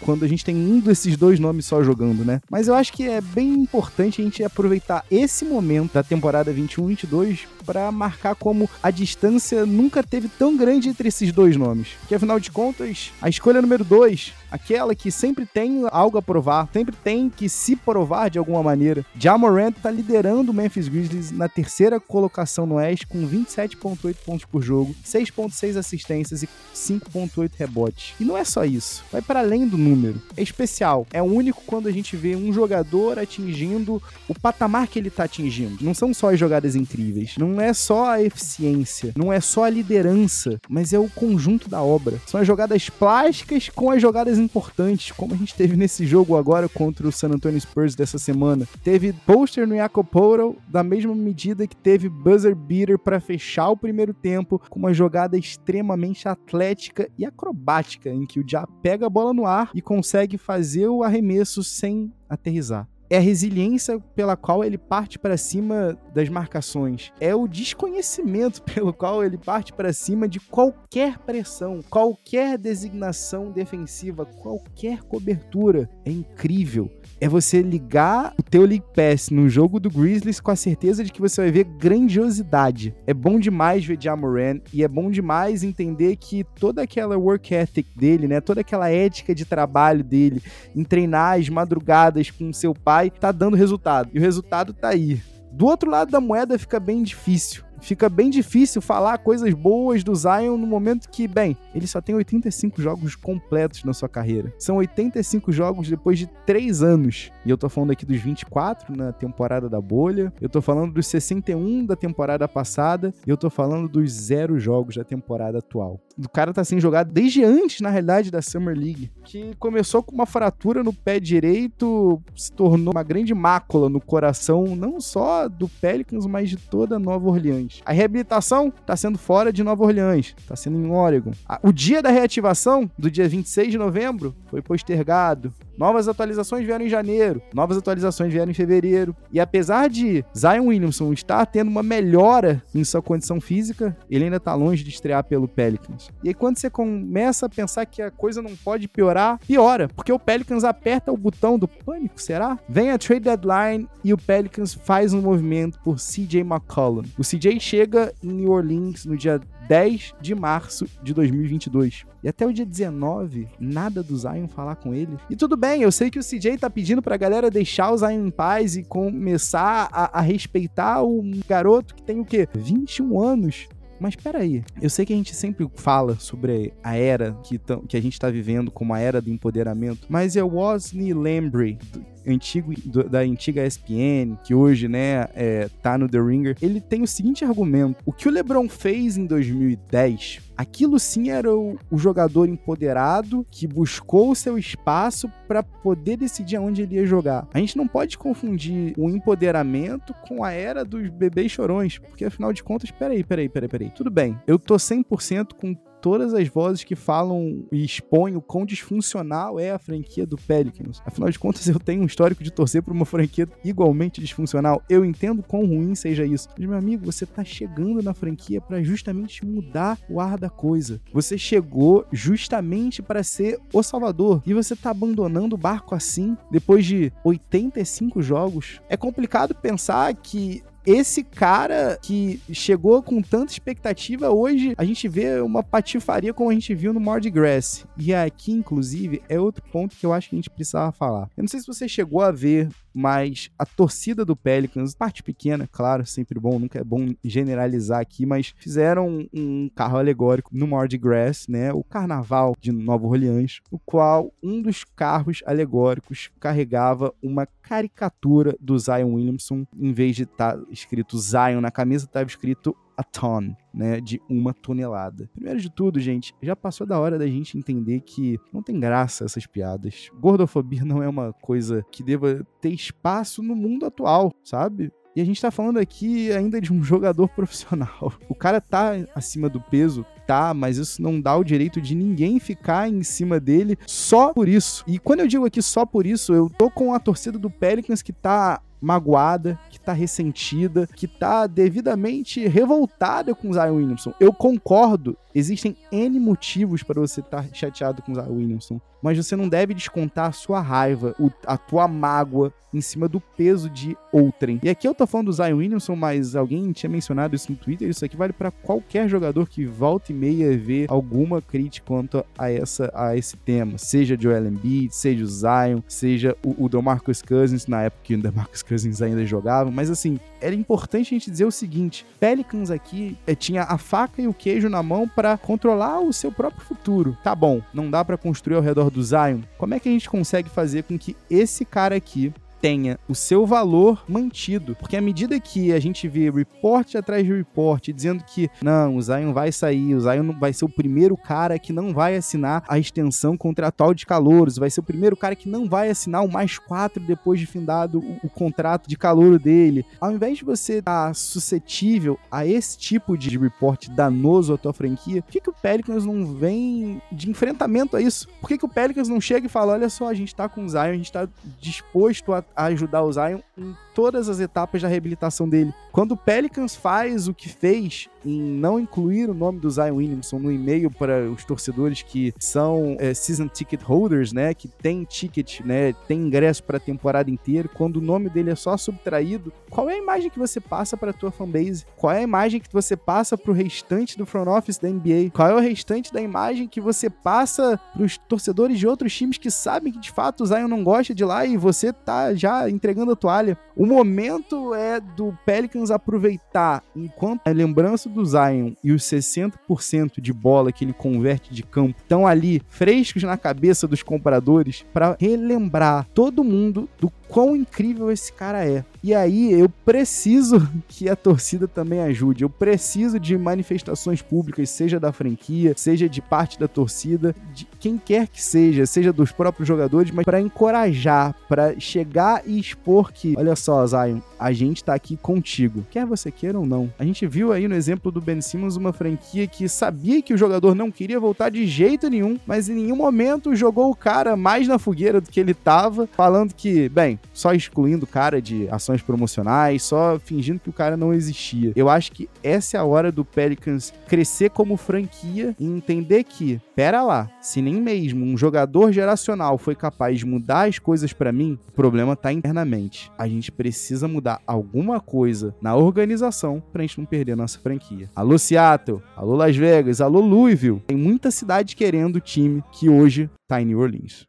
quando 0.00 0.24
a 0.24 0.28
gente 0.28 0.44
tem 0.44 0.56
um 0.56 0.80
desses 0.80 1.16
dois 1.16 1.38
nomes 1.38 1.66
só 1.66 1.82
jogando, 1.82 2.24
né? 2.24 2.40
Mas 2.50 2.68
eu 2.68 2.74
acho 2.74 2.92
que 2.92 3.08
é 3.08 3.20
bem 3.20 3.48
importante 3.54 4.20
a 4.20 4.24
gente 4.24 4.42
aproveitar 4.42 5.04
esse 5.10 5.44
momento 5.44 5.94
da 5.94 6.02
temporada 6.02 6.52
21-22 6.52 7.40
para 7.64 7.92
marcar 7.92 8.34
como 8.34 8.68
a 8.82 8.90
distância 8.90 9.66
nunca 9.66 10.02
teve 10.02 10.28
tão 10.28 10.56
grande 10.56 10.88
entre 10.88 11.08
esses 11.08 11.30
dois 11.32 11.56
nomes. 11.56 11.88
Que 12.08 12.14
afinal 12.14 12.40
de 12.40 12.50
contas, 12.50 13.12
a 13.20 13.28
escolha 13.28 13.60
número 13.60 13.84
2 13.84 14.32
aquela 14.50 14.94
que 14.94 15.10
sempre 15.10 15.46
tem 15.46 15.84
algo 15.90 16.18
a 16.18 16.22
provar, 16.22 16.68
sempre 16.72 16.94
tem 16.96 17.28
que 17.28 17.48
se 17.48 17.76
provar 17.76 18.28
de 18.28 18.38
alguma 18.38 18.62
maneira. 18.62 19.04
Jamorant 19.18 19.74
tá 19.82 19.90
liderando 19.90 20.50
o 20.50 20.54
Memphis 20.54 20.88
Grizzlies 20.88 21.30
na 21.30 21.48
terceira 21.48 22.00
colocação 22.00 22.66
no 22.66 22.76
Oeste 22.76 23.06
com 23.06 23.26
27.8 23.26 24.16
pontos 24.24 24.44
por 24.44 24.62
jogo, 24.62 24.94
6.6 25.04 25.76
assistências 25.76 26.42
e 26.42 26.48
5.8 26.74 27.50
rebotes. 27.56 28.14
E 28.18 28.24
não 28.24 28.36
é 28.36 28.44
só 28.44 28.64
isso, 28.64 29.04
vai 29.10 29.22
para 29.22 29.40
além 29.40 29.66
do 29.66 29.76
número. 29.76 30.20
É 30.36 30.42
especial, 30.42 31.06
é 31.12 31.22
único 31.22 31.62
quando 31.66 31.88
a 31.88 31.92
gente 31.92 32.16
vê 32.16 32.34
um 32.34 32.52
jogador 32.52 33.18
atingindo 33.18 34.02
o 34.28 34.38
patamar 34.38 34.86
que 34.86 34.98
ele 34.98 35.10
tá 35.10 35.24
atingindo. 35.24 35.84
Não 35.84 35.94
são 35.94 36.12
só 36.14 36.32
as 36.32 36.38
jogadas 36.38 36.74
incríveis, 36.74 37.34
não 37.36 37.60
é 37.60 37.72
só 37.72 38.10
a 38.10 38.22
eficiência, 38.22 39.12
não 39.16 39.32
é 39.32 39.40
só 39.40 39.64
a 39.64 39.70
liderança, 39.70 40.60
mas 40.68 40.92
é 40.92 40.98
o 40.98 41.08
conjunto 41.08 41.68
da 41.68 41.82
obra. 41.82 42.20
São 42.26 42.40
as 42.40 42.46
jogadas 42.46 42.88
plásticas 42.88 43.68
com 43.68 43.90
as 43.90 44.00
jogadas 44.00 44.37
jogadas 44.38 44.40
importantes, 44.40 45.12
como 45.12 45.34
a 45.34 45.36
gente 45.36 45.54
teve 45.54 45.76
nesse 45.76 46.06
jogo 46.06 46.36
agora 46.36 46.68
contra 46.68 47.06
o 47.06 47.12
San 47.12 47.28
Antonio 47.28 47.60
Spurs 47.60 47.94
dessa 47.94 48.18
semana. 48.18 48.66
Teve 48.82 49.12
poster 49.12 49.66
no 49.66 49.76
Jacopo 49.76 50.56
da 50.68 50.82
mesma 50.82 51.14
medida 51.14 51.66
que 51.66 51.76
teve 51.76 52.08
buzzer 52.08 52.54
beater 52.54 52.98
para 52.98 53.20
fechar 53.20 53.68
o 53.70 53.76
primeiro 53.76 54.14
tempo, 54.14 54.60
com 54.70 54.78
uma 54.78 54.94
jogada 54.94 55.36
extremamente 55.36 56.28
atlética 56.28 57.08
e 57.18 57.24
acrobática, 57.24 58.10
em 58.10 58.26
que 58.26 58.40
o 58.40 58.44
Já 58.46 58.66
pega 58.82 59.06
a 59.06 59.10
bola 59.10 59.32
no 59.32 59.46
ar 59.46 59.70
e 59.74 59.82
consegue 59.82 60.38
fazer 60.38 60.88
o 60.88 61.02
arremesso 61.02 61.62
sem 61.62 62.12
aterrizar 62.28 62.88
é 63.10 63.16
a 63.16 63.20
resiliência 63.20 63.98
pela 64.14 64.36
qual 64.36 64.64
ele 64.64 64.76
parte 64.76 65.18
para 65.18 65.36
cima 65.36 65.98
das 66.14 66.28
marcações, 66.28 67.12
é 67.20 67.34
o 67.34 67.48
desconhecimento 67.48 68.62
pelo 68.74 68.92
qual 68.92 69.24
ele 69.24 69.38
parte 69.38 69.72
para 69.72 69.92
cima 69.92 70.28
de 70.28 70.40
qualquer 70.40 71.18
pressão, 71.18 71.80
qualquer 71.88 72.58
designação 72.58 73.50
defensiva, 73.50 74.24
qualquer 74.24 75.02
cobertura. 75.02 75.88
É 76.04 76.10
incrível. 76.10 76.90
É 77.20 77.28
você 77.28 77.60
ligar 77.62 78.32
o 78.38 78.42
teu 78.44 78.62
League 78.62 78.84
Pass 78.94 79.28
no 79.28 79.48
jogo 79.48 79.80
do 79.80 79.90
Grizzlies 79.90 80.38
com 80.38 80.52
a 80.52 80.56
certeza 80.56 81.02
de 81.02 81.10
que 81.10 81.20
você 81.20 81.42
vai 81.42 81.50
ver 81.50 81.64
grandiosidade. 81.64 82.94
É 83.08 83.12
bom 83.12 83.40
demais 83.40 83.84
ver 83.84 83.98
Jamoran 84.00 84.60
e 84.72 84.84
é 84.84 84.88
bom 84.88 85.10
demais 85.10 85.64
entender 85.64 86.14
que 86.14 86.44
toda 86.44 86.82
aquela 86.82 87.18
work 87.18 87.52
ethic 87.52 87.88
dele, 87.96 88.28
né, 88.28 88.40
toda 88.40 88.60
aquela 88.60 88.88
ética 88.88 89.34
de 89.34 89.44
trabalho 89.44 90.04
dele 90.04 90.40
em 90.76 90.84
treinar 90.84 91.38
as 91.40 91.48
madrugadas 91.48 92.30
com 92.30 92.52
seu 92.52 92.72
pai 92.72 93.10
tá 93.10 93.32
dando 93.32 93.56
resultado. 93.56 94.10
E 94.14 94.18
o 94.18 94.22
resultado 94.22 94.72
tá 94.72 94.90
aí. 94.90 95.20
Do 95.50 95.66
outro 95.66 95.90
lado 95.90 96.12
da 96.12 96.20
moeda 96.20 96.56
fica 96.56 96.78
bem 96.78 97.02
difícil 97.02 97.67
fica 97.80 98.08
bem 98.08 98.30
difícil 98.30 98.80
falar 98.80 99.18
coisas 99.18 99.52
boas 99.54 100.02
do 100.04 100.14
Zion 100.14 100.56
no 100.56 100.66
momento 100.66 101.08
que, 101.08 101.26
bem, 101.26 101.56
ele 101.74 101.86
só 101.86 102.00
tem 102.00 102.14
85 102.14 102.80
jogos 102.80 103.14
completos 103.14 103.84
na 103.84 103.92
sua 103.92 104.08
carreira. 104.08 104.52
São 104.58 104.76
85 104.76 105.52
jogos 105.52 105.88
depois 105.88 106.18
de 106.18 106.26
3 106.46 106.82
anos. 106.82 107.30
E 107.44 107.50
eu 107.50 107.58
tô 107.58 107.68
falando 107.68 107.92
aqui 107.92 108.04
dos 108.04 108.20
24 108.20 108.96
na 108.96 109.12
temporada 109.12 109.68
da 109.68 109.80
bolha, 109.80 110.32
eu 110.40 110.48
tô 110.48 110.60
falando 110.60 110.92
dos 110.92 111.06
61 111.06 111.86
da 111.86 111.96
temporada 111.96 112.46
passada, 112.48 113.14
e 113.26 113.30
eu 113.30 113.36
tô 113.36 113.50
falando 113.50 113.88
dos 113.88 114.10
zero 114.10 114.58
jogos 114.58 114.96
da 114.96 115.04
temporada 115.04 115.58
atual. 115.58 116.00
O 116.18 116.28
cara 116.28 116.52
tá 116.52 116.64
sendo 116.64 116.80
jogado 116.80 117.12
desde 117.12 117.44
antes, 117.44 117.80
na 117.80 117.90
realidade, 117.90 118.30
da 118.30 118.42
Summer 118.42 118.76
League, 118.76 119.10
que 119.24 119.54
começou 119.58 120.02
com 120.02 120.14
uma 120.14 120.26
fratura 120.26 120.82
no 120.82 120.92
pé 120.92 121.20
direito, 121.20 122.20
se 122.34 122.50
tornou 122.52 122.92
uma 122.92 123.02
grande 123.02 123.32
mácula 123.34 123.88
no 123.88 124.00
coração, 124.00 124.74
não 124.74 125.00
só 125.00 125.48
do 125.48 125.68
Pelicans, 125.68 126.26
mas 126.26 126.50
de 126.50 126.56
toda 126.56 126.98
Nova 126.98 127.28
Orleans. 127.28 127.67
Orleans. 127.68 127.82
A 127.84 127.92
reabilitação 127.92 128.68
está 128.68 128.96
sendo 128.96 129.18
fora 129.18 129.52
de 129.52 129.62
Nova 129.62 129.84
Orleans, 129.84 130.34
está 130.38 130.56
sendo 130.56 130.78
em 130.78 130.90
Oregon. 130.90 131.32
O 131.62 131.72
dia 131.72 132.02
da 132.02 132.10
reativação, 132.10 132.90
do 132.98 133.10
dia 133.10 133.28
26 133.28 133.70
de 133.72 133.78
novembro, 133.78 134.34
foi 134.46 134.62
postergado. 134.62 135.52
Novas 135.78 136.08
atualizações 136.08 136.66
vieram 136.66 136.84
em 136.84 136.88
janeiro, 136.88 137.40
novas 137.54 137.78
atualizações 137.78 138.32
vieram 138.32 138.50
em 138.50 138.54
fevereiro. 138.54 139.14
E 139.32 139.38
apesar 139.38 139.88
de 139.88 140.24
Zion 140.36 140.66
Williamson 140.66 141.12
estar 141.12 141.46
tendo 141.46 141.68
uma 141.68 141.84
melhora 141.84 142.60
em 142.74 142.82
sua 142.82 143.00
condição 143.00 143.40
física, 143.40 143.96
ele 144.10 144.24
ainda 144.24 144.38
está 144.38 144.54
longe 144.56 144.82
de 144.82 144.90
estrear 144.90 145.22
pelo 145.22 145.46
Pelicans. 145.46 146.10
E 146.24 146.28
aí 146.28 146.34
quando 146.34 146.58
você 146.58 146.68
começa 146.68 147.46
a 147.46 147.48
pensar 147.48 147.86
que 147.86 148.02
a 148.02 148.10
coisa 148.10 148.42
não 148.42 148.56
pode 148.56 148.88
piorar, 148.88 149.38
piora, 149.46 149.88
porque 149.88 150.12
o 150.12 150.18
Pelicans 150.18 150.64
aperta 150.64 151.12
o 151.12 151.16
botão 151.16 151.56
do 151.56 151.68
pânico, 151.68 152.20
será? 152.20 152.58
Vem 152.68 152.90
a 152.90 152.98
trade 152.98 153.20
deadline 153.20 153.88
e 154.02 154.12
o 154.12 154.18
Pelicans 154.18 154.74
faz 154.74 155.14
um 155.14 155.22
movimento 155.22 155.78
por 155.84 155.96
CJ 155.96 156.40
McCollum. 156.40 157.04
O 157.16 157.22
CJ 157.22 157.60
chega 157.60 158.12
em 158.20 158.32
New 158.32 158.50
Orleans 158.50 159.04
no 159.04 159.16
dia 159.16 159.40
10 159.68 160.14
de 160.20 160.34
março 160.34 160.86
de 161.02 161.12
2022. 161.12 162.06
E 162.22 162.28
até 162.28 162.46
o 162.46 162.52
dia 162.52 162.64
19, 162.64 163.46
nada 163.60 164.02
do 164.02 164.16
Zion 164.16 164.48
falar 164.48 164.76
com 164.76 164.94
ele. 164.94 165.16
E 165.28 165.36
tudo 165.36 165.56
bem, 165.56 165.82
eu 165.82 165.92
sei 165.92 166.10
que 166.10 166.18
o 166.18 166.24
CJ 166.24 166.58
tá 166.58 166.70
pedindo 166.70 167.02
pra 167.02 167.16
galera 167.16 167.50
deixar 167.50 167.92
o 167.92 167.98
Zion 167.98 168.26
em 168.26 168.30
paz 168.30 168.76
e 168.76 168.82
começar 168.82 169.88
a, 169.92 170.18
a 170.18 170.20
respeitar 170.22 171.04
um 171.04 171.40
garoto 171.46 171.94
que 171.94 172.02
tem 172.02 172.18
o 172.18 172.24
quê? 172.24 172.48
21 172.54 173.20
anos. 173.20 173.68
Mas 174.00 174.14
peraí, 174.14 174.62
eu 174.80 174.88
sei 174.88 175.04
que 175.04 175.12
a 175.12 175.16
gente 175.16 175.34
sempre 175.34 175.68
fala 175.74 176.16
sobre 176.18 176.72
a 176.82 176.96
era 176.96 177.36
que, 177.42 177.60
que 177.88 177.96
a 177.96 178.00
gente 178.00 178.18
tá 178.18 178.30
vivendo 178.30 178.70
como 178.70 178.94
a 178.94 179.00
era 179.00 179.20
do 179.20 179.30
empoderamento, 179.30 180.06
mas 180.08 180.36
é 180.36 180.42
o 180.42 180.54
Wozni 180.54 181.12
Lambre, 181.12 181.78
antigo 182.26 182.72
da 183.08 183.20
antiga 183.20 183.66
ESPN, 183.66 184.36
que 184.44 184.54
hoje, 184.54 184.88
né, 184.88 185.28
é, 185.34 185.68
tá 185.82 185.98
no 185.98 186.08
The 186.08 186.20
Ringer, 186.20 186.56
ele 186.60 186.80
tem 186.80 187.02
o 187.02 187.06
seguinte 187.06 187.44
argumento: 187.44 188.02
o 188.04 188.12
que 188.12 188.28
o 188.28 188.30
LeBron 188.30 188.68
fez 188.68 189.16
em 189.16 189.26
2010 189.26 190.47
aquilo 190.58 190.98
sim 190.98 191.30
era 191.30 191.54
o, 191.54 191.78
o, 191.88 191.96
jogador 191.96 192.48
empoderado 192.48 193.46
que 193.48 193.64
buscou 193.64 194.32
o 194.32 194.34
seu 194.34 194.58
espaço 194.58 195.30
para 195.46 195.62
poder 195.62 196.16
decidir 196.16 196.56
aonde 196.56 196.82
ele 196.82 196.96
ia 196.96 197.06
jogar. 197.06 197.46
A 197.54 197.58
gente 197.60 197.76
não 197.76 197.86
pode 197.86 198.18
confundir 198.18 198.92
o 198.98 199.08
empoderamento 199.08 200.12
com 200.26 200.42
a 200.42 200.50
era 200.50 200.84
dos 200.84 201.08
bebês 201.08 201.52
chorões, 201.52 201.98
porque 201.98 202.24
afinal 202.24 202.52
de 202.52 202.64
contas, 202.64 202.90
peraí, 202.90 203.22
peraí, 203.22 203.48
peraí, 203.48 203.68
peraí. 203.68 203.90
Tudo 203.90 204.10
bem, 204.10 204.36
eu 204.48 204.58
tô 204.58 204.74
100% 204.74 205.54
com 205.54 205.76
todas 206.00 206.34
as 206.34 206.48
vozes 206.48 206.84
que 206.84 206.94
falam 206.96 207.66
e 207.70 207.84
expõem 207.84 208.36
o 208.36 208.40
quão 208.40 208.64
disfuncional 208.64 209.58
é 209.58 209.70
a 209.70 209.78
franquia 209.78 210.26
do 210.26 210.36
Pelicans. 210.36 211.00
Afinal 211.04 211.30
de 211.30 211.38
contas, 211.38 211.66
eu 211.68 211.78
tenho 211.78 212.02
um 212.02 212.06
histórico 212.06 212.42
de 212.42 212.50
torcer 212.50 212.82
por 212.82 212.92
uma 212.92 213.04
franquia 213.04 213.48
igualmente 213.64 214.20
disfuncional. 214.20 214.82
Eu 214.88 215.04
entendo 215.04 215.42
quão 215.42 215.66
ruim 215.66 215.94
seja 215.94 216.24
isso. 216.24 216.48
Mas, 216.58 216.68
meu 216.68 216.78
amigo, 216.78 217.04
você 217.04 217.26
tá 217.26 217.44
chegando 217.44 218.02
na 218.02 218.14
franquia 218.14 218.60
para 218.60 218.82
justamente 218.82 219.44
mudar 219.44 219.98
o 220.08 220.20
ar 220.20 220.38
da 220.38 220.50
coisa. 220.50 221.00
Você 221.12 221.36
chegou 221.36 222.06
justamente 222.12 223.02
para 223.02 223.22
ser 223.22 223.58
o 223.72 223.82
Salvador 223.82 224.42
e 224.46 224.54
você 224.54 224.74
tá 224.74 224.90
abandonando 224.90 225.54
o 225.54 225.58
barco 225.58 225.94
assim 225.94 226.36
depois 226.50 226.84
de 226.84 227.12
85 227.24 228.22
jogos. 228.22 228.80
É 228.88 228.96
complicado 228.96 229.54
pensar 229.54 230.14
que 230.14 230.62
esse 230.88 231.22
cara 231.22 231.98
que 232.00 232.40
chegou 232.50 233.02
com 233.02 233.20
tanta 233.20 233.52
expectativa, 233.52 234.30
hoje 234.30 234.74
a 234.78 234.84
gente 234.84 235.06
vê 235.06 235.38
uma 235.42 235.62
patifaria 235.62 236.32
como 236.32 236.48
a 236.48 236.54
gente 236.54 236.74
viu 236.74 236.94
no 236.94 237.00
Mardi 237.00 237.28
Gras. 237.28 237.84
E 237.94 238.14
aqui, 238.14 238.52
inclusive, 238.52 239.22
é 239.28 239.38
outro 239.38 239.62
ponto 239.70 239.94
que 239.94 240.06
eu 240.06 240.14
acho 240.14 240.30
que 240.30 240.36
a 240.36 240.38
gente 240.38 240.48
precisava 240.48 240.90
falar. 240.90 241.28
Eu 241.36 241.42
não 241.42 241.48
sei 241.48 241.60
se 241.60 241.66
você 241.66 241.86
chegou 241.86 242.22
a 242.22 242.30
ver 242.30 242.70
mas 242.92 243.50
a 243.58 243.64
torcida 243.64 244.24
do 244.24 244.36
Pelicans, 244.36 244.94
parte 244.94 245.22
pequena, 245.22 245.68
claro, 245.70 246.06
sempre 246.06 246.38
bom, 246.38 246.58
nunca 246.58 246.78
é 246.78 246.84
bom 246.84 247.14
generalizar 247.24 248.00
aqui, 248.00 248.26
mas 248.26 248.54
fizeram 248.58 249.28
um 249.32 249.70
carro 249.74 249.98
alegórico 249.98 250.50
no 250.52 250.66
Mardi 250.66 250.98
Gras, 250.98 251.46
né, 251.48 251.72
o 251.72 251.82
carnaval 251.82 252.56
de 252.60 252.72
Nova 252.72 253.06
Orleans, 253.06 253.60
o 253.70 253.78
qual 253.78 254.32
um 254.42 254.60
dos 254.62 254.84
carros 254.84 255.42
alegóricos 255.46 256.30
carregava 256.40 257.12
uma 257.22 257.46
caricatura 257.62 258.56
do 258.60 258.78
Zion 258.78 259.14
Williamson, 259.14 259.66
em 259.76 259.92
vez 259.92 260.16
de 260.16 260.22
estar 260.22 260.56
tá 260.56 260.62
escrito 260.70 261.18
Zion 261.18 261.60
na 261.60 261.70
camisa, 261.70 262.06
estava 262.06 262.26
escrito 262.26 262.76
a 262.98 263.04
ton, 263.04 263.54
né, 263.72 264.00
de 264.00 264.20
uma 264.28 264.52
tonelada. 264.52 265.30
Primeiro 265.32 265.60
de 265.60 265.70
tudo, 265.70 266.00
gente, 266.00 266.34
já 266.42 266.56
passou 266.56 266.84
da 266.84 266.98
hora 266.98 267.16
da 267.16 267.28
gente 267.28 267.56
entender 267.56 268.00
que 268.00 268.40
não 268.52 268.60
tem 268.60 268.80
graça 268.80 269.24
essas 269.24 269.46
piadas. 269.46 270.10
Gordofobia 270.20 270.84
não 270.84 271.00
é 271.00 271.08
uma 271.08 271.32
coisa 271.32 271.86
que 271.92 272.02
deva 272.02 272.44
ter 272.60 272.70
espaço 272.70 273.40
no 273.40 273.54
mundo 273.54 273.86
atual, 273.86 274.32
sabe? 274.42 274.90
E 275.14 275.20
a 275.20 275.24
gente 275.24 275.40
tá 275.40 275.50
falando 275.50 275.78
aqui 275.78 276.30
ainda 276.32 276.60
de 276.60 276.72
um 276.72 276.82
jogador 276.84 277.28
profissional. 277.28 278.12
O 278.28 278.34
cara 278.34 278.60
tá 278.60 278.92
acima 279.14 279.48
do 279.48 279.60
peso, 279.60 280.04
tá, 280.26 280.52
mas 280.52 280.76
isso 280.76 281.00
não 281.00 281.20
dá 281.20 281.36
o 281.36 281.44
direito 281.44 281.80
de 281.80 281.94
ninguém 281.94 282.40
ficar 282.40 282.88
em 282.88 283.02
cima 283.04 283.38
dele 283.38 283.78
só 283.86 284.32
por 284.32 284.48
isso. 284.48 284.84
E 284.86 284.98
quando 284.98 285.20
eu 285.20 285.28
digo 285.28 285.46
aqui 285.46 285.62
só 285.62 285.86
por 285.86 286.04
isso, 286.04 286.32
eu 286.34 286.50
tô 286.50 286.68
com 286.68 286.92
a 286.92 286.98
torcida 286.98 287.38
do 287.38 287.48
Pelicans 287.48 288.02
que 288.02 288.12
tá 288.12 288.60
magoada, 288.80 289.58
que 289.70 289.80
tá 289.80 289.92
ressentida, 289.92 290.86
que 290.86 291.06
tá 291.06 291.46
devidamente 291.46 292.46
revoltada 292.46 293.34
com 293.34 293.50
o 293.50 293.52
Zion 293.52 293.76
Williamson. 293.76 294.12
Eu 294.20 294.32
concordo, 294.32 295.16
existem 295.38 295.76
N 295.90 296.18
motivos 296.18 296.82
para 296.82 297.00
você 297.00 297.20
estar 297.20 297.42
tá 297.42 297.48
chateado 297.54 298.02
com 298.02 298.12
o 298.12 298.14
Zion 298.14 298.32
Williamson, 298.32 298.80
mas 299.02 299.16
você 299.16 299.36
não 299.36 299.48
deve 299.48 299.74
descontar 299.74 300.26
a 300.26 300.32
sua 300.32 300.60
raiva, 300.60 301.14
a 301.46 301.56
tua 301.56 301.86
mágoa 301.86 302.52
em 302.72 302.80
cima 302.80 303.08
do 303.08 303.20
peso 303.20 303.70
de 303.70 303.96
outrem. 304.12 304.60
E 304.62 304.68
aqui 304.68 304.86
eu 304.86 304.94
tô 304.94 305.06
falando 305.06 305.26
do 305.26 305.32
Zion 305.32 305.56
Williamson, 305.56 305.96
mas 305.96 306.36
alguém 306.36 306.70
tinha 306.72 306.90
mencionado 306.90 307.34
isso 307.34 307.50
no 307.50 307.56
Twitter, 307.56 307.88
isso 307.88 308.04
aqui 308.04 308.16
vale 308.16 308.32
para 308.32 308.50
qualquer 308.50 309.08
jogador 309.08 309.48
que 309.48 309.64
volta 309.64 310.12
e 310.12 310.14
meia 310.14 310.56
ver 310.56 310.86
alguma 310.90 311.40
crítica 311.40 311.86
quanto 311.86 312.24
a 312.36 312.50
essa 312.50 312.90
a 312.94 313.16
esse 313.16 313.36
tema, 313.36 313.78
seja 313.78 314.16
Joel 314.18 314.46
Embiid, 314.46 314.94
seja 314.94 315.24
o 315.24 315.26
Zion, 315.26 315.80
seja 315.88 316.36
o, 316.44 316.64
o 316.64 316.68
DeMarcus 316.68 317.22
Cousins 317.22 317.66
na 317.66 317.82
época 317.82 318.02
que 318.04 318.14
o 318.14 318.22
DeMarcus 318.22 318.62
Cousins 318.62 319.00
ainda 319.00 319.24
jogava, 319.24 319.70
mas 319.70 319.90
assim, 319.90 320.18
era 320.40 320.54
importante 320.54 321.08
a 321.08 321.18
gente 321.18 321.30
dizer 321.30 321.44
o 321.44 321.50
seguinte: 321.50 322.04
Pelicans 322.20 322.70
aqui 322.70 323.16
é, 323.26 323.34
tinha 323.34 323.62
a 323.62 323.78
faca 323.78 324.20
e 324.20 324.28
o 324.28 324.34
queijo 324.34 324.68
na 324.68 324.82
mão 324.82 325.08
para 325.08 325.27
controlar 325.36 326.00
o 326.00 326.12
seu 326.12 326.32
próprio 326.32 326.64
futuro. 326.64 327.16
Tá 327.22 327.34
bom, 327.34 327.60
não 327.74 327.90
dá 327.90 328.04
para 328.04 328.16
construir 328.16 328.56
ao 328.56 328.62
redor 328.62 328.90
do 328.90 329.02
Zion. 329.02 329.40
Como 329.58 329.74
é 329.74 329.80
que 329.80 329.88
a 329.88 329.92
gente 329.92 330.08
consegue 330.08 330.48
fazer 330.48 330.84
com 330.84 330.98
que 330.98 331.16
esse 331.28 331.64
cara 331.64 331.96
aqui 331.96 332.32
tenha 332.60 332.98
o 333.08 333.14
seu 333.14 333.46
valor 333.46 334.04
mantido. 334.08 334.76
Porque 334.76 334.96
à 334.96 335.00
medida 335.00 335.38
que 335.40 335.72
a 335.72 335.80
gente 335.80 336.08
vê 336.08 336.30
report 336.30 336.94
atrás 336.94 337.24
de 337.24 337.32
report 337.32 337.88
dizendo 337.92 338.24
que 338.24 338.50
não, 338.62 338.96
o 338.96 339.02
Zion 339.02 339.32
vai 339.32 339.52
sair, 339.52 339.94
o 339.94 340.00
Zion 340.00 340.32
vai 340.38 340.52
ser 340.52 340.64
o 340.64 340.68
primeiro 340.68 341.16
cara 341.16 341.58
que 341.58 341.72
não 341.72 341.92
vai 341.92 342.16
assinar 342.16 342.64
a 342.68 342.78
extensão 342.78 343.36
contratual 343.36 343.94
de 343.94 344.06
calouros, 344.06 344.56
vai 344.56 344.70
ser 344.70 344.80
o 344.80 344.84
primeiro 344.84 345.16
cara 345.16 345.34
que 345.34 345.48
não 345.48 345.68
vai 345.68 345.90
assinar 345.90 346.24
o 346.24 346.30
mais 346.30 346.58
quatro 346.58 347.02
depois 347.02 347.40
de 347.40 347.46
findado 347.46 347.98
o, 347.98 348.20
o 348.24 348.28
contrato 348.28 348.88
de 348.88 348.96
calouro 348.96 349.38
dele. 349.38 349.84
Ao 350.00 350.10
invés 350.10 350.38
de 350.38 350.44
você 350.44 350.74
estar 350.74 351.08
tá 351.08 351.14
suscetível 351.14 352.18
a 352.30 352.46
esse 352.46 352.76
tipo 352.78 353.16
de 353.16 353.38
report 353.38 353.88
danoso 353.88 354.54
à 354.54 354.58
tua 354.58 354.72
franquia, 354.72 355.22
por 355.22 355.32
que, 355.32 355.40
que 355.40 355.50
o 355.50 355.54
Pelicans 355.54 356.04
não 356.04 356.34
vem 356.34 357.00
de 357.10 357.30
enfrentamento 357.30 357.96
a 357.96 358.00
isso? 358.00 358.28
Por 358.40 358.48
que, 358.48 358.58
que 358.58 358.64
o 358.64 358.68
Pelicans 358.68 359.08
não 359.08 359.20
chega 359.20 359.46
e 359.46 359.50
fala: 359.50 359.72
olha 359.72 359.88
só, 359.88 360.08
a 360.08 360.14
gente 360.14 360.34
tá 360.34 360.48
com 360.48 360.64
o 360.64 360.68
Zion, 360.68 360.80
a 360.80 360.92
gente 360.92 361.12
tá 361.12 361.28
disposto 361.60 362.32
a, 362.32 362.44
a 362.56 362.57
ajudar 362.66 363.02
o 363.02 363.12
Zion 363.12 363.40
em 363.56 363.76
todas 363.98 364.28
as 364.28 364.38
etapas 364.38 364.80
da 364.80 364.86
reabilitação 364.86 365.48
dele. 365.48 365.74
Quando 365.90 366.12
o 366.12 366.16
Pelicans 366.16 366.76
faz 366.76 367.26
o 367.26 367.34
que 367.34 367.48
fez 367.48 368.08
em 368.24 368.40
não 368.40 368.78
incluir 368.78 369.28
o 369.28 369.34
nome 369.34 369.58
do 369.58 369.68
Zion 369.68 369.96
Williamson 369.96 370.38
no 370.38 370.52
e-mail 370.52 370.88
para 370.88 371.28
os 371.28 371.44
torcedores 371.44 372.02
que 372.02 372.32
são 372.38 372.96
é, 373.00 373.12
season 373.12 373.48
ticket 373.48 373.82
holders, 373.82 374.32
né, 374.32 374.54
que 374.54 374.68
tem 374.68 375.02
ticket, 375.02 375.60
né, 375.62 375.92
tem 376.06 376.20
ingresso 376.20 376.62
para 376.62 376.76
a 376.76 376.80
temporada 376.80 377.28
inteira, 377.28 377.68
quando 377.68 377.96
o 377.96 378.00
nome 378.00 378.28
dele 378.28 378.50
é 378.50 378.54
só 378.54 378.76
subtraído, 378.76 379.52
qual 379.68 379.90
é 379.90 379.94
a 379.94 379.98
imagem 379.98 380.30
que 380.30 380.38
você 380.38 380.60
passa 380.60 380.96
para 380.96 381.10
a 381.10 381.14
tua 381.14 381.32
fanbase? 381.32 381.84
Qual 381.96 382.12
é 382.12 382.18
a 382.18 382.22
imagem 382.22 382.60
que 382.60 382.72
você 382.72 382.96
passa 382.96 383.36
para 383.36 383.50
o 383.50 383.54
restante 383.54 384.16
do 384.16 384.24
front 384.24 384.46
office 384.46 384.78
da 384.78 384.88
NBA? 384.88 385.30
Qual 385.32 385.48
é 385.48 385.54
o 385.54 385.60
restante 385.60 386.12
da 386.12 386.20
imagem 386.20 386.68
que 386.68 386.80
você 386.80 387.10
passa 387.10 387.80
para 387.92 388.04
os 388.04 388.16
torcedores 388.16 388.78
de 388.78 388.86
outros 388.86 389.12
times 389.12 389.38
que 389.38 389.50
sabem 389.50 389.92
que 389.92 389.98
de 389.98 390.12
fato 390.12 390.44
o 390.44 390.46
Zion 390.46 390.68
não 390.68 390.84
gosta 390.84 391.12
de 391.12 391.24
lá 391.24 391.44
e 391.44 391.56
você 391.56 391.92
tá 391.92 392.32
já 392.34 392.70
entregando 392.70 393.12
a 393.12 393.16
toalha? 393.16 393.58
O 393.74 393.87
momento 393.88 394.74
é 394.74 395.00
do 395.00 395.36
Pelicans 395.44 395.90
aproveitar 395.90 396.84
enquanto 396.94 397.40
a 397.46 397.50
lembrança 397.50 398.08
do 398.08 398.24
Zion 398.24 398.72
e 398.84 398.92
os 398.92 399.02
60% 399.02 400.20
de 400.20 400.32
bola 400.32 400.70
que 400.70 400.84
ele 400.84 400.92
converte 400.92 401.52
de 401.52 401.62
campo 401.62 401.98
estão 402.00 402.26
ali 402.26 402.62
frescos 402.68 403.22
na 403.22 403.36
cabeça 403.36 403.88
dos 403.88 404.02
compradores 404.02 404.84
para 404.92 405.16
relembrar 405.18 406.06
todo 406.14 406.44
mundo 406.44 406.88
do 407.00 407.10
quão 407.28 407.54
incrível 407.54 408.10
esse 408.10 408.32
cara 408.32 408.64
é. 408.64 408.84
E 409.02 409.14
aí 409.14 409.52
eu 409.52 409.68
preciso 409.84 410.66
que 410.88 411.08
a 411.08 411.14
torcida 411.14 411.68
também 411.68 412.00
ajude. 412.00 412.42
Eu 412.42 412.50
preciso 412.50 413.20
de 413.20 413.36
manifestações 413.36 414.22
públicas, 414.22 414.70
seja 414.70 414.98
da 414.98 415.12
franquia, 415.12 415.74
seja 415.76 416.08
de 416.08 416.20
parte 416.20 416.58
da 416.58 416.66
torcida, 416.66 417.34
de 417.54 417.66
quem 417.78 417.98
quer 417.98 418.26
que 418.26 418.42
seja, 418.42 418.86
seja 418.86 419.12
dos 419.12 419.30
próprios 419.30 419.68
jogadores, 419.68 420.10
mas 420.10 420.24
para 420.24 420.40
encorajar, 420.40 421.34
para 421.48 421.78
chegar 421.78 422.42
e 422.46 422.58
expor 422.58 423.12
que, 423.12 423.34
olha 423.36 423.54
só, 423.54 423.77
Zion, 423.86 424.20
a 424.38 424.52
gente 424.52 424.84
tá 424.84 424.94
aqui 424.94 425.16
contigo, 425.16 425.84
quer 425.90 426.06
você 426.06 426.30
queira 426.30 426.58
ou 426.58 426.66
não. 426.66 426.92
A 426.98 427.04
gente 427.04 427.26
viu 427.26 427.52
aí 427.52 427.66
no 427.66 427.74
exemplo 427.74 428.10
do 428.10 428.20
Ben 428.20 428.40
Simmons 428.40 428.76
uma 428.76 428.92
franquia 428.92 429.46
que 429.46 429.68
sabia 429.68 430.22
que 430.22 430.32
o 430.32 430.38
jogador 430.38 430.74
não 430.74 430.90
queria 430.90 431.18
voltar 431.18 431.50
de 431.50 431.66
jeito 431.66 432.08
nenhum, 432.08 432.38
mas 432.46 432.68
em 432.68 432.74
nenhum 432.74 432.96
momento 432.96 433.54
jogou 433.54 433.90
o 433.90 433.96
cara 433.96 434.36
mais 434.36 434.68
na 434.68 434.78
fogueira 434.78 435.20
do 435.20 435.30
que 435.30 435.40
ele 435.40 435.54
tava, 435.54 436.06
falando 436.06 436.54
que, 436.54 436.88
bem, 436.88 437.18
só 437.32 437.52
excluindo 437.52 438.04
o 438.04 438.08
cara 438.08 438.40
de 438.40 438.68
ações 438.70 439.02
promocionais, 439.02 439.82
só 439.82 440.18
fingindo 440.18 440.60
que 440.60 440.70
o 440.70 440.72
cara 440.72 440.96
não 440.96 441.12
existia. 441.12 441.72
Eu 441.74 441.88
acho 441.88 442.12
que 442.12 442.28
essa 442.42 442.76
é 442.76 442.80
a 442.80 442.84
hora 442.84 443.10
do 443.10 443.24
Pelicans 443.24 443.92
crescer 444.06 444.50
como 444.50 444.76
franquia 444.76 445.54
e 445.58 445.66
entender 445.66 446.24
que, 446.24 446.60
pera 446.74 447.02
lá, 447.02 447.30
se 447.40 447.60
nem 447.60 447.80
mesmo 447.80 448.24
um 448.24 448.36
jogador 448.36 448.92
geracional 448.92 449.58
foi 449.58 449.74
capaz 449.74 450.18
de 450.18 450.26
mudar 450.26 450.68
as 450.68 450.78
coisas 450.78 451.12
para 451.12 451.32
mim, 451.32 451.58
o 451.68 451.72
problema 451.72 452.16
tá 452.16 452.32
internamente. 452.32 453.10
A 453.18 453.28
gente 453.28 453.50
precisa 453.58 454.06
mudar 454.06 454.40
alguma 454.46 455.00
coisa 455.00 455.52
na 455.60 455.74
organização 455.74 456.62
pra 456.72 456.82
gente 456.82 456.98
não 456.98 457.04
perder 457.04 457.36
nossa 457.36 457.58
franquia. 457.58 458.08
Alô 458.14 458.38
Seattle, 458.38 459.02
alô 459.16 459.34
Las 459.34 459.56
Vegas, 459.56 460.00
alô 460.00 460.20
Louisville. 460.20 460.80
Tem 460.86 460.96
muita 460.96 461.32
cidade 461.32 461.74
querendo 461.74 462.16
o 462.16 462.20
time 462.20 462.62
que 462.70 462.88
hoje 462.88 463.28
tá 463.48 463.60
em 463.60 463.64
New 463.64 463.80
Orleans. 463.80 464.28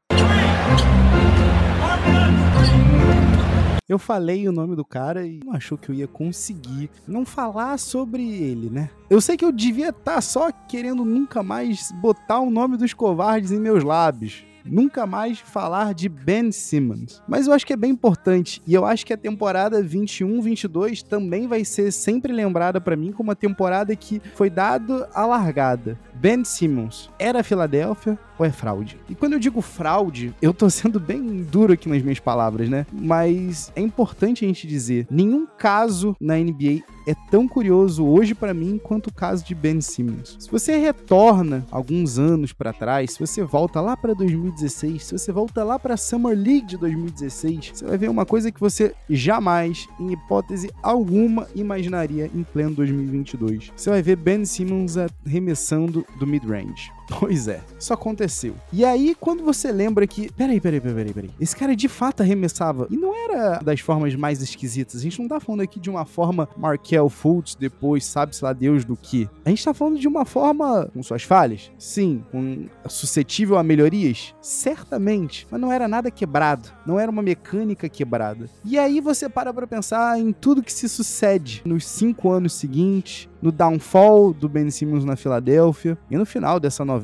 Eu 3.88 4.00
falei 4.00 4.48
o 4.48 4.52
nome 4.52 4.76
do 4.76 4.86
cara 4.86 5.26
e 5.26 5.40
não 5.44 5.54
achou 5.54 5.78
que 5.78 5.90
eu 5.90 5.96
ia 5.96 6.08
conseguir 6.08 6.90
não 7.08 7.24
falar 7.24 7.78
sobre 7.78 8.24
ele, 8.24 8.70
né? 8.70 8.90
Eu 9.10 9.22
sei 9.22 9.38
que 9.38 9.46
eu 9.46 9.52
devia 9.52 9.90
estar 9.90 10.16
tá 10.16 10.22
só 10.22 10.52
querendo 10.52 11.06
nunca 11.06 11.44
mais 11.44 11.92
botar 12.02 12.40
o 12.40 12.50
nome 12.50 12.78
dos 12.78 12.94
covardes 12.94 13.52
em 13.52 13.60
meus 13.60 13.84
lábios 13.84 14.49
nunca 14.66 15.06
mais 15.06 15.40
falar 15.40 15.94
de 15.94 16.10
Ben 16.10 16.52
Simmons. 16.52 17.22
Mas 17.28 17.48
eu 17.48 17.54
acho 17.54 17.66
que 17.66 17.74
é 17.74 17.78
bem 17.78 17.92
importante 17.92 18.62
e 18.66 18.74
eu 18.74 18.86
acho 18.86 19.06
que 19.06 19.14
a 19.14 19.18
temporada 19.18 19.84
21-22 19.84 21.04
também 21.04 21.48
vai 21.48 21.64
ser 21.66 21.92
sempre 21.92 22.34
lembrada 22.34 22.80
para 22.80 22.96
mim 22.96 23.12
como 23.12 23.30
uma 23.30 23.36
temporada 23.36 23.96
que 23.96 24.22
foi 24.36 24.50
dado 24.50 25.06
a 25.14 25.26
largada. 25.26 26.00
Ben 26.20 26.44
Simmons 26.44 27.10
era 27.18 27.42
Filadélfia 27.44 28.20
ou 28.38 28.46
é 28.46 28.52
fraude? 28.52 29.00
E 29.10 29.16
quando 29.16 29.34
eu 29.34 29.40
digo 29.40 29.62
fraude, 29.62 30.36
eu 30.42 30.54
tô 30.54 30.70
sendo 30.70 31.00
bem 31.00 31.44
duro 31.44 31.72
aqui 31.72 31.88
nas 31.88 32.02
minhas 32.02 32.20
palavras, 32.20 32.70
né? 32.70 32.86
Mas 32.92 33.72
é 33.74 33.82
importante 33.82 34.44
a 34.44 34.48
gente 34.48 34.68
dizer, 34.68 35.08
nenhum 35.10 35.46
caso 35.46 36.16
na 36.20 36.36
NBA 36.36 36.84
é 37.08 37.16
tão 37.32 37.48
curioso 37.48 38.06
hoje 38.06 38.36
para 38.36 38.54
mim 38.54 38.80
quanto 38.82 39.08
o 39.08 39.14
caso 39.14 39.46
de 39.46 39.56
Ben 39.56 39.82
Simmons. 39.82 40.36
Se 40.40 40.52
você 40.52 40.78
retorna 40.78 41.66
alguns 41.72 42.20
anos 42.20 42.54
para 42.54 42.74
trás, 42.74 43.14
se 43.14 43.20
você 43.20 43.42
volta 43.42 43.82
lá 43.82 43.96
para 43.98 44.14
2016, 44.14 45.06
se 45.06 45.18
você 45.18 45.32
volta 45.32 45.64
lá 45.64 45.80
para 45.80 45.98
Summer 45.98 46.38
League 46.38 46.68
de 46.68 46.78
2016, 46.78 47.72
você 47.74 47.86
vai 47.86 47.98
ver 47.98 48.10
uma 48.10 48.26
coisa 48.26 48.52
que 48.52 48.60
você 48.60 48.94
jamais, 49.10 49.88
em 50.00 50.12
hipótese 50.12 50.70
alguma, 50.84 51.48
imaginaria 51.56 52.30
em 52.34 52.44
pleno 52.44 52.76
2022. 52.76 53.72
Você 53.76 53.90
vai 53.90 54.02
ver 54.02 54.16
Ben 54.16 54.46
Simmons 54.46 54.96
arremessando 55.26 56.06
do 56.18 56.26
mid-range. 56.26 56.92
Pois 57.20 57.48
é, 57.48 57.62
isso 57.78 57.92
aconteceu. 57.92 58.56
E 58.72 58.86
aí, 58.86 59.16
quando 59.20 59.44
você 59.44 59.72
lembra 59.72 60.06
que. 60.06 60.32
Peraí, 60.32 60.62
peraí, 60.62 60.80
peraí, 60.80 61.14
peraí. 61.14 61.32
Esse 61.40 61.56
cara 61.56 61.76
de 61.76 61.88
fato 61.88 62.22
arremessava. 62.22 62.88
E 62.90 62.96
não 62.96 63.16
era 63.16 63.60
das 63.60 63.80
formas 63.80 64.14
mais 64.16 64.42
esquisitas. 64.42 65.02
A 65.02 65.04
gente 65.04 65.20
não 65.20 65.28
tá 65.28 65.40
falando 65.40 65.62
aqui 65.62 65.80
de 65.80 65.90
uma 65.90 66.06
forma 66.06 66.48
Markel 66.56 67.10
Fultz, 67.10 67.56
depois 67.56 68.06
sabe-se 68.06 68.44
lá 68.44 68.54
Deus 68.54 68.86
do 68.86 68.96
que. 68.96 69.28
A 69.44 69.50
gente 69.50 69.66
tá 69.66 69.74
falando 69.74 69.98
de 69.98 70.08
uma 70.08 70.24
forma 70.24 70.90
com 70.94 71.02
suas 71.02 71.24
falhas. 71.24 71.72
Sim, 71.80 72.24
com 72.32 72.68
suscetível 72.88 73.58
a 73.58 73.64
melhorias. 73.64 74.36
Certamente. 74.42 75.48
Mas 75.50 75.60
não 75.60 75.72
era 75.72 75.88
nada 75.88 76.12
quebrado. 76.12 76.70
Não 76.86 77.00
era 77.00 77.10
uma 77.10 77.22
mecânica 77.22 77.90
quebrada. 77.90 78.48
E 78.64 78.78
aí 78.78 79.02
você 79.02 79.28
para 79.28 79.54
pra 79.54 79.66
pensar 79.66 80.20
em 80.20 80.32
tudo 80.32 80.62
que 80.64 80.72
se 80.72 80.88
sucede 80.88 81.62
nos 81.66 81.86
cinco 81.86 82.30
anos 82.30 82.54
seguintes 82.54 83.28
no 83.42 83.52
downfall 83.52 84.34
do 84.34 84.50
Ben 84.50 84.70
Simmons 84.70 85.06
na 85.06 85.16
Filadélfia 85.16 85.98
e 86.12 86.18
no 86.18 86.26
final 86.26 86.60
dessa 86.60 86.84
novela 86.84 86.99